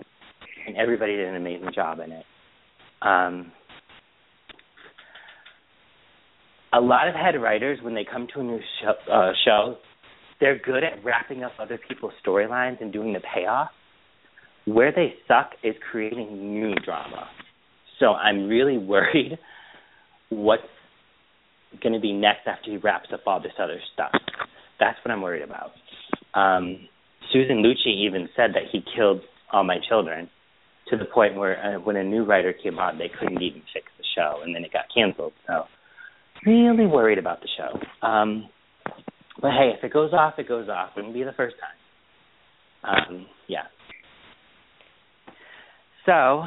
and 0.65 0.77
everybody 0.77 1.17
did 1.17 1.27
an 1.27 1.35
amazing 1.35 1.71
job 1.75 1.99
in 1.99 2.11
it. 2.13 2.25
Um, 3.01 3.51
a 6.73 6.79
lot 6.79 7.09
of 7.09 7.15
head 7.15 7.39
writers, 7.39 7.79
when 7.81 7.93
they 7.93 8.05
come 8.09 8.27
to 8.33 8.39
a 8.39 8.43
new 8.43 8.59
show, 8.81 9.11
uh, 9.11 9.31
show, 9.43 9.77
they're 10.39 10.57
good 10.57 10.83
at 10.83 11.03
wrapping 11.03 11.43
up 11.43 11.51
other 11.59 11.79
people's 11.87 12.13
storylines 12.25 12.81
and 12.81 12.93
doing 12.93 13.11
the 13.13 13.19
payoff. 13.35 13.69
Where 14.65 14.91
they 14.91 15.15
suck 15.27 15.51
is 15.63 15.75
creating 15.91 16.53
new 16.53 16.73
drama. 16.75 17.27
So 17.99 18.13
I'm 18.13 18.47
really 18.47 18.77
worried 18.77 19.37
what's 20.29 20.63
going 21.81 21.93
to 21.93 21.99
be 21.99 22.13
next 22.13 22.47
after 22.47 22.71
he 22.71 22.77
wraps 22.77 23.09
up 23.13 23.21
all 23.25 23.41
this 23.41 23.53
other 23.59 23.79
stuff. 23.93 24.11
That's 24.79 24.97
what 25.03 25.11
I'm 25.11 25.21
worried 25.21 25.43
about. 25.43 25.71
Um, 26.33 26.87
Susan 27.31 27.63
Lucci 27.63 28.05
even 28.05 28.29
said 28.35 28.51
that 28.53 28.63
he 28.71 28.83
killed 28.95 29.21
all 29.51 29.63
my 29.63 29.77
children 29.87 30.29
to 30.89 30.97
the 30.97 31.05
point 31.05 31.35
where 31.35 31.77
uh, 31.77 31.79
when 31.79 31.95
a 31.95 32.03
new 32.03 32.25
writer 32.25 32.53
came 32.53 32.79
on, 32.79 32.97
they 32.97 33.09
couldn't 33.19 33.41
even 33.41 33.61
fix 33.73 33.85
the 33.97 34.03
show, 34.15 34.41
and 34.43 34.53
then 34.53 34.63
it 34.63 34.73
got 34.73 34.85
canceled. 34.93 35.33
So, 35.47 35.63
really 36.45 36.85
worried 36.85 37.17
about 37.17 37.41
the 37.41 37.47
show. 37.57 38.05
Um, 38.07 38.49
but 39.41 39.51
hey, 39.51 39.71
if 39.77 39.83
it 39.83 39.93
goes 39.93 40.11
off, 40.13 40.33
it 40.37 40.47
goes 40.47 40.67
off. 40.69 40.89
It 40.95 40.99
wouldn't 40.99 41.13
be 41.13 41.23
the 41.23 41.33
first 41.33 41.55
time. 42.83 43.07
Um, 43.09 43.25
yeah. 43.47 43.63
So 46.05 46.43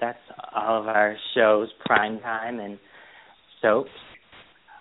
that's 0.00 0.18
all 0.54 0.80
of 0.80 0.86
our 0.86 1.16
shows, 1.34 1.68
prime 1.84 2.20
time 2.20 2.60
and 2.60 2.78
soaps. 3.64 3.90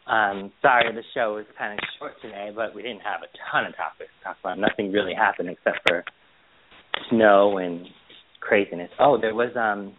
Um, 0.06 0.52
sorry, 0.62 0.93
the 0.93 1.04
show 1.13 1.36
was 1.36 1.46
kind 1.58 1.74
of 1.74 1.80
short 1.98 2.13
today, 2.22 2.50
but 2.54 2.76
we 2.76 2.82
didn't 2.82 3.00
have 3.00 3.22
a 3.24 3.32
ton 3.52 3.65
of 3.65 3.76
topics 3.78 4.12
to 4.19 4.24
talk 4.26 4.38
about. 4.43 4.60
Nothing 4.60 4.91
really 4.91 5.13
happened 5.13 5.50
except 5.50 5.80
for 5.88 6.04
snow 7.10 7.58
and 7.58 7.86
craziness. 8.41 8.89
Oh, 9.00 9.17
there 9.19 9.34
was 9.34 9.56
um, 9.56 9.93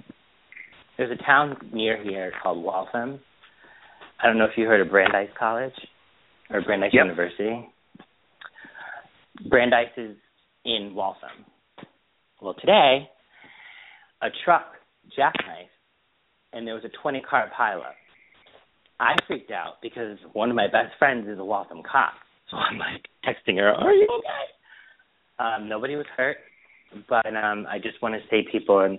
there's 0.98 1.10
a 1.10 1.22
town 1.24 1.56
near 1.72 2.02
here 2.02 2.32
called 2.42 2.62
Waltham. 2.62 3.18
I 4.22 4.26
don't 4.26 4.36
know 4.38 4.44
if 4.44 4.56
you 4.58 4.66
heard 4.66 4.82
of 4.82 4.90
Brandeis 4.90 5.30
College 5.38 5.72
or 6.50 6.60
Brandeis 6.60 6.90
Yep. 6.92 7.04
University. 7.06 7.68
Brandeis 9.48 9.88
is 9.96 10.16
in 10.66 10.92
Waltham. 10.94 11.44
Well, 12.40 12.54
today, 12.60 13.08
a 14.22 14.28
truck 14.44 14.66
jackknife, 15.16 15.72
and 16.52 16.66
there 16.66 16.74
was 16.74 16.84
a 16.84 16.90
20 17.02 17.22
car 17.22 17.50
pileup. 17.58 17.96
I 19.00 19.16
freaked 19.26 19.50
out 19.50 19.74
because 19.82 20.18
one 20.32 20.50
of 20.50 20.56
my 20.56 20.66
best 20.66 20.96
friends 20.98 21.28
is 21.28 21.38
a 21.38 21.44
Waltham 21.44 21.82
cop. 21.82 22.14
So 22.50 22.56
I'm 22.56 22.78
like 22.78 23.06
texting 23.24 23.58
her, 23.58 23.70
"Are 23.70 23.92
you 23.92 24.06
okay?" 24.18 24.44
Um, 25.38 25.68
nobody 25.68 25.96
was 25.96 26.06
hurt, 26.16 26.36
but 27.08 27.26
um, 27.26 27.66
I 27.68 27.78
just 27.78 28.00
want 28.00 28.14
to 28.14 28.20
say, 28.30 28.46
people 28.50 28.80
in 28.80 28.98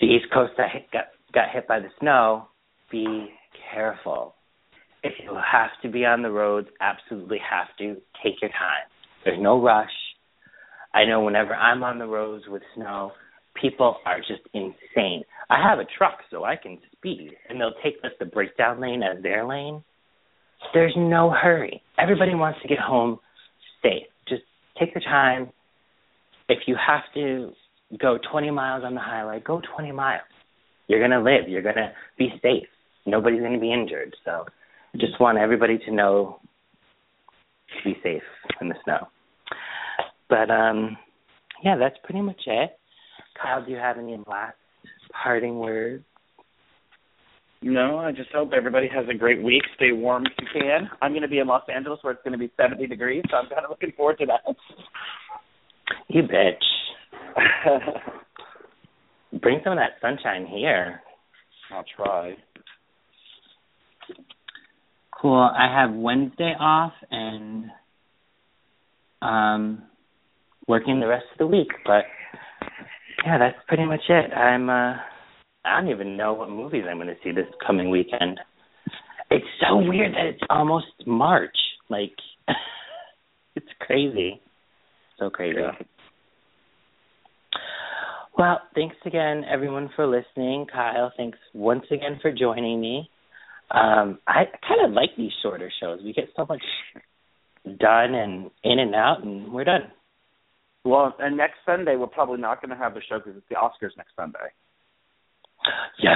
the 0.00 0.06
East 0.06 0.26
Coast 0.32 0.52
that 0.58 0.70
hit, 0.72 0.90
got 0.92 1.06
got 1.32 1.50
hit 1.52 1.66
by 1.66 1.80
the 1.80 1.88
snow, 2.00 2.48
be 2.90 3.28
careful. 3.74 4.34
If 5.02 5.14
you 5.22 5.34
have 5.34 5.70
to 5.82 5.88
be 5.88 6.04
on 6.04 6.22
the 6.22 6.30
roads, 6.30 6.68
absolutely 6.80 7.38
have 7.38 7.68
to 7.78 8.00
take 8.22 8.40
your 8.40 8.50
time. 8.50 8.86
There's 9.24 9.40
no 9.40 9.60
rush. 9.60 9.90
I 10.94 11.04
know 11.04 11.20
whenever 11.20 11.54
I'm 11.54 11.82
on 11.82 11.98
the 11.98 12.06
roads 12.06 12.44
with 12.48 12.62
snow, 12.74 13.12
people 13.60 13.96
are 14.04 14.18
just 14.18 14.42
insane. 14.54 15.22
I 15.50 15.62
have 15.62 15.78
a 15.78 15.86
truck 15.98 16.18
so 16.30 16.44
I 16.44 16.56
can 16.56 16.78
speed, 16.92 17.32
and 17.48 17.60
they'll 17.60 17.74
take 17.82 18.02
this 18.02 18.12
the 18.18 18.26
breakdown 18.26 18.80
lane 18.80 19.02
as 19.02 19.22
their 19.22 19.46
lane. 19.46 19.82
There's 20.74 20.94
no 20.96 21.30
hurry. 21.30 21.82
Everybody 21.98 22.34
wants 22.34 22.60
to 22.62 22.68
get 22.68 22.78
home 22.78 23.18
safe. 23.82 24.06
Just 24.28 24.42
take 24.78 24.94
your 24.94 25.02
time. 25.02 25.50
If 26.48 26.60
you 26.66 26.76
have 26.84 27.02
to 27.14 27.52
go 28.00 28.18
20 28.30 28.50
miles 28.50 28.84
on 28.84 28.94
the 28.94 29.00
highway, 29.00 29.42
go 29.44 29.60
20 29.76 29.92
miles. 29.92 30.22
You're 30.88 31.00
going 31.00 31.10
to 31.10 31.20
live. 31.20 31.48
You're 31.48 31.62
going 31.62 31.76
to 31.76 31.92
be 32.18 32.30
safe. 32.42 32.68
Nobody's 33.04 33.40
going 33.40 33.52
to 33.52 33.60
be 33.60 33.72
injured. 33.72 34.14
So 34.24 34.46
I 34.94 34.98
just 34.98 35.20
want 35.20 35.38
everybody 35.38 35.78
to 35.78 35.92
know 35.92 36.40
to 37.68 37.84
be 37.84 37.96
safe 38.02 38.22
in 38.60 38.68
the 38.68 38.74
snow. 38.84 39.08
But 40.28 40.50
um 40.50 40.96
yeah, 41.64 41.76
that's 41.76 41.96
pretty 42.04 42.20
much 42.20 42.40
it. 42.46 42.78
Kyle, 43.40 43.64
do 43.64 43.70
you 43.70 43.76
have 43.76 43.98
any 43.98 44.18
last 44.26 44.56
parting 45.22 45.58
words? 45.58 46.02
No, 47.62 47.98
I 47.98 48.12
just 48.12 48.30
hope 48.32 48.50
everybody 48.56 48.88
has 48.94 49.06
a 49.08 49.16
great 49.16 49.42
week. 49.42 49.62
Stay 49.76 49.92
warm 49.92 50.24
if 50.26 50.32
you 50.38 50.60
can. 50.60 50.88
I'm 51.00 51.12
going 51.12 51.22
to 51.22 51.28
be 51.28 51.38
in 51.38 51.46
Los 51.46 51.62
Angeles 51.74 51.98
where 52.02 52.12
it's 52.12 52.22
going 52.22 52.32
to 52.32 52.38
be 52.38 52.52
70 52.56 52.86
degrees, 52.86 53.22
so 53.30 53.36
I'm 53.36 53.48
kind 53.48 53.64
of 53.64 53.70
looking 53.70 53.92
forward 53.96 54.18
to 54.18 54.26
that. 54.26 54.40
You 56.08 56.22
bitch. 56.22 57.36
Bring 59.40 59.60
some 59.64 59.72
of 59.72 59.78
that 59.78 60.00
sunshine 60.00 60.46
here. 60.46 61.00
I'll 61.72 61.84
try. 61.96 62.36
Cool. 65.20 65.34
I 65.34 65.80
have 65.80 65.94
Wednesday 65.94 66.54
off 66.58 66.92
and 67.10 67.70
um 69.22 69.82
working 70.68 71.00
the 71.00 71.06
rest 71.06 71.24
of 71.32 71.38
the 71.38 71.46
week, 71.46 71.68
but 71.84 72.04
yeah, 73.24 73.38
that's 73.38 73.58
pretty 73.68 73.84
much 73.84 74.02
it. 74.08 74.32
I'm 74.32 74.68
uh 74.68 74.96
I 75.64 75.80
don't 75.80 75.90
even 75.90 76.16
know 76.16 76.32
what 76.32 76.48
movies 76.48 76.84
I'm 76.88 76.98
going 76.98 77.08
to 77.08 77.16
see 77.24 77.32
this 77.32 77.46
coming 77.66 77.90
weekend. 77.90 78.38
It's 79.30 79.46
so 79.60 79.76
weird 79.78 80.14
that 80.14 80.26
it's 80.26 80.42
almost 80.48 80.86
March. 81.06 81.56
Like 81.88 82.12
it's 83.56 83.66
crazy. 83.80 84.40
So 85.18 85.28
crazy. 85.30 85.58
Yeah. 85.60 85.72
Well, 88.38 88.60
thanks 88.74 88.96
again, 89.06 89.44
everyone, 89.50 89.88
for 89.96 90.06
listening. 90.06 90.66
Kyle, 90.70 91.10
thanks 91.16 91.38
once 91.54 91.84
again 91.90 92.18
for 92.20 92.30
joining 92.30 92.80
me. 92.80 93.08
Um, 93.70 94.18
I 94.28 94.44
kind 94.68 94.84
of 94.84 94.92
like 94.92 95.10
these 95.16 95.32
shorter 95.42 95.72
shows. 95.80 96.00
We 96.04 96.12
get 96.12 96.28
so 96.36 96.44
much 96.46 96.62
done 97.78 98.14
and 98.14 98.50
in 98.62 98.78
and 98.78 98.94
out, 98.94 99.24
and 99.24 99.50
we're 99.52 99.64
done. 99.64 99.90
Well, 100.86 101.14
and 101.18 101.36
next 101.36 101.56
Sunday 101.66 101.96
we're 101.96 102.06
probably 102.06 102.40
not 102.40 102.62
going 102.62 102.70
to 102.70 102.76
have 102.76 102.94
the 102.94 103.00
show 103.08 103.18
because 103.18 103.34
it's 103.36 103.46
the 103.48 103.56
Oscars 103.56 103.96
next 103.96 104.14
Sunday. 104.14 104.38
Yes. 105.98 106.14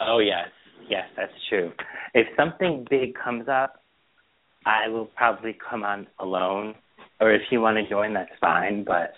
Oh, 0.00 0.18
yes. 0.18 0.48
Yes, 0.90 1.04
that's 1.16 1.32
true. 1.48 1.72
If 2.12 2.26
something 2.36 2.84
big 2.90 3.14
comes 3.14 3.46
up, 3.48 3.82
I 4.66 4.88
will 4.88 5.06
probably 5.16 5.56
come 5.70 5.82
on 5.84 6.06
alone. 6.20 6.74
Or 7.20 7.32
if 7.32 7.42
you 7.50 7.60
want 7.60 7.78
to 7.78 7.88
join, 7.88 8.12
that's 8.12 8.30
fine. 8.40 8.84
But 8.84 9.12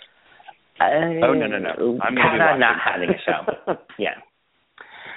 I, 0.79 1.21
Oh, 1.25 1.33
no, 1.35 1.47
no, 1.47 1.59
no. 1.59 1.99
I'm 2.03 2.15
gonna 2.15 2.15
be 2.15 2.23
kinda 2.23 2.45
watching. 2.45 2.61
not 2.61 2.77
having 2.85 3.09
a 3.11 3.19
show. 3.25 3.75
yeah, 3.99 4.15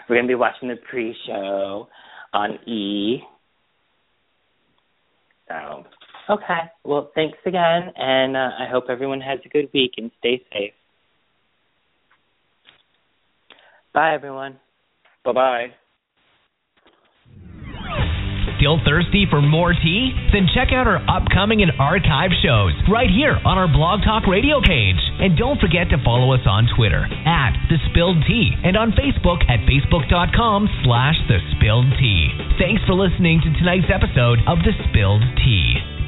we're 0.08 0.16
gonna 0.16 0.28
be 0.28 0.36
watching 0.36 0.70
the 0.70 0.78
pre-show 0.90 1.88
on 2.34 2.54
E. 2.68 3.20
So, 5.48 5.84
okay. 6.30 6.72
Well, 6.84 7.12
thanks 7.16 7.38
again, 7.46 7.92
and 7.96 8.38
uh, 8.38 8.50
I 8.60 8.68
hope 8.72 8.86
everyone 8.90 9.22
has 9.22 9.40
a 9.46 9.50
good 9.50 9.70
week 9.74 9.94
and 9.98 10.12
stay 10.20 10.44
safe. 10.52 10.74
Bye, 13.94 14.14
everyone. 14.14 14.60
Bye 15.26 15.34
bye. 15.34 15.68
Still 18.60 18.80
thirsty 18.84 19.24
for 19.30 19.42
more 19.42 19.72
tea? 19.72 20.12
Then 20.36 20.44
check 20.52 20.76
out 20.76 20.84
our 20.84 21.00
upcoming 21.08 21.64
and 21.64 21.72
archive 21.80 22.32
shows 22.44 22.76
right 22.92 23.08
here 23.08 23.40
on 23.48 23.56
our 23.58 23.72
Blog 23.72 24.04
Talk 24.04 24.28
Radio 24.28 24.60
page. 24.60 25.00
And 25.24 25.40
don't 25.40 25.60
forget 25.64 25.88
to 25.96 26.04
follow 26.04 26.36
us 26.36 26.44
on 26.44 26.68
Twitter 26.76 27.08
at 27.24 27.56
The 27.72 27.80
Spilled 27.90 28.20
Tea 28.28 28.52
and 28.68 28.76
on 28.76 28.92
Facebook 29.00 29.48
at 29.48 29.64
facebook.com 29.64 30.68
slash 30.84 31.16
The 31.32 31.40
Spilled 31.56 31.88
Tea. 32.04 32.36
Thanks 32.60 32.84
for 32.84 33.00
listening 33.00 33.40
to 33.48 33.50
tonight's 33.64 33.88
episode 33.88 34.44
of 34.44 34.60
The 34.68 34.76
Spilled 34.92 35.24
Tea. 35.40 35.99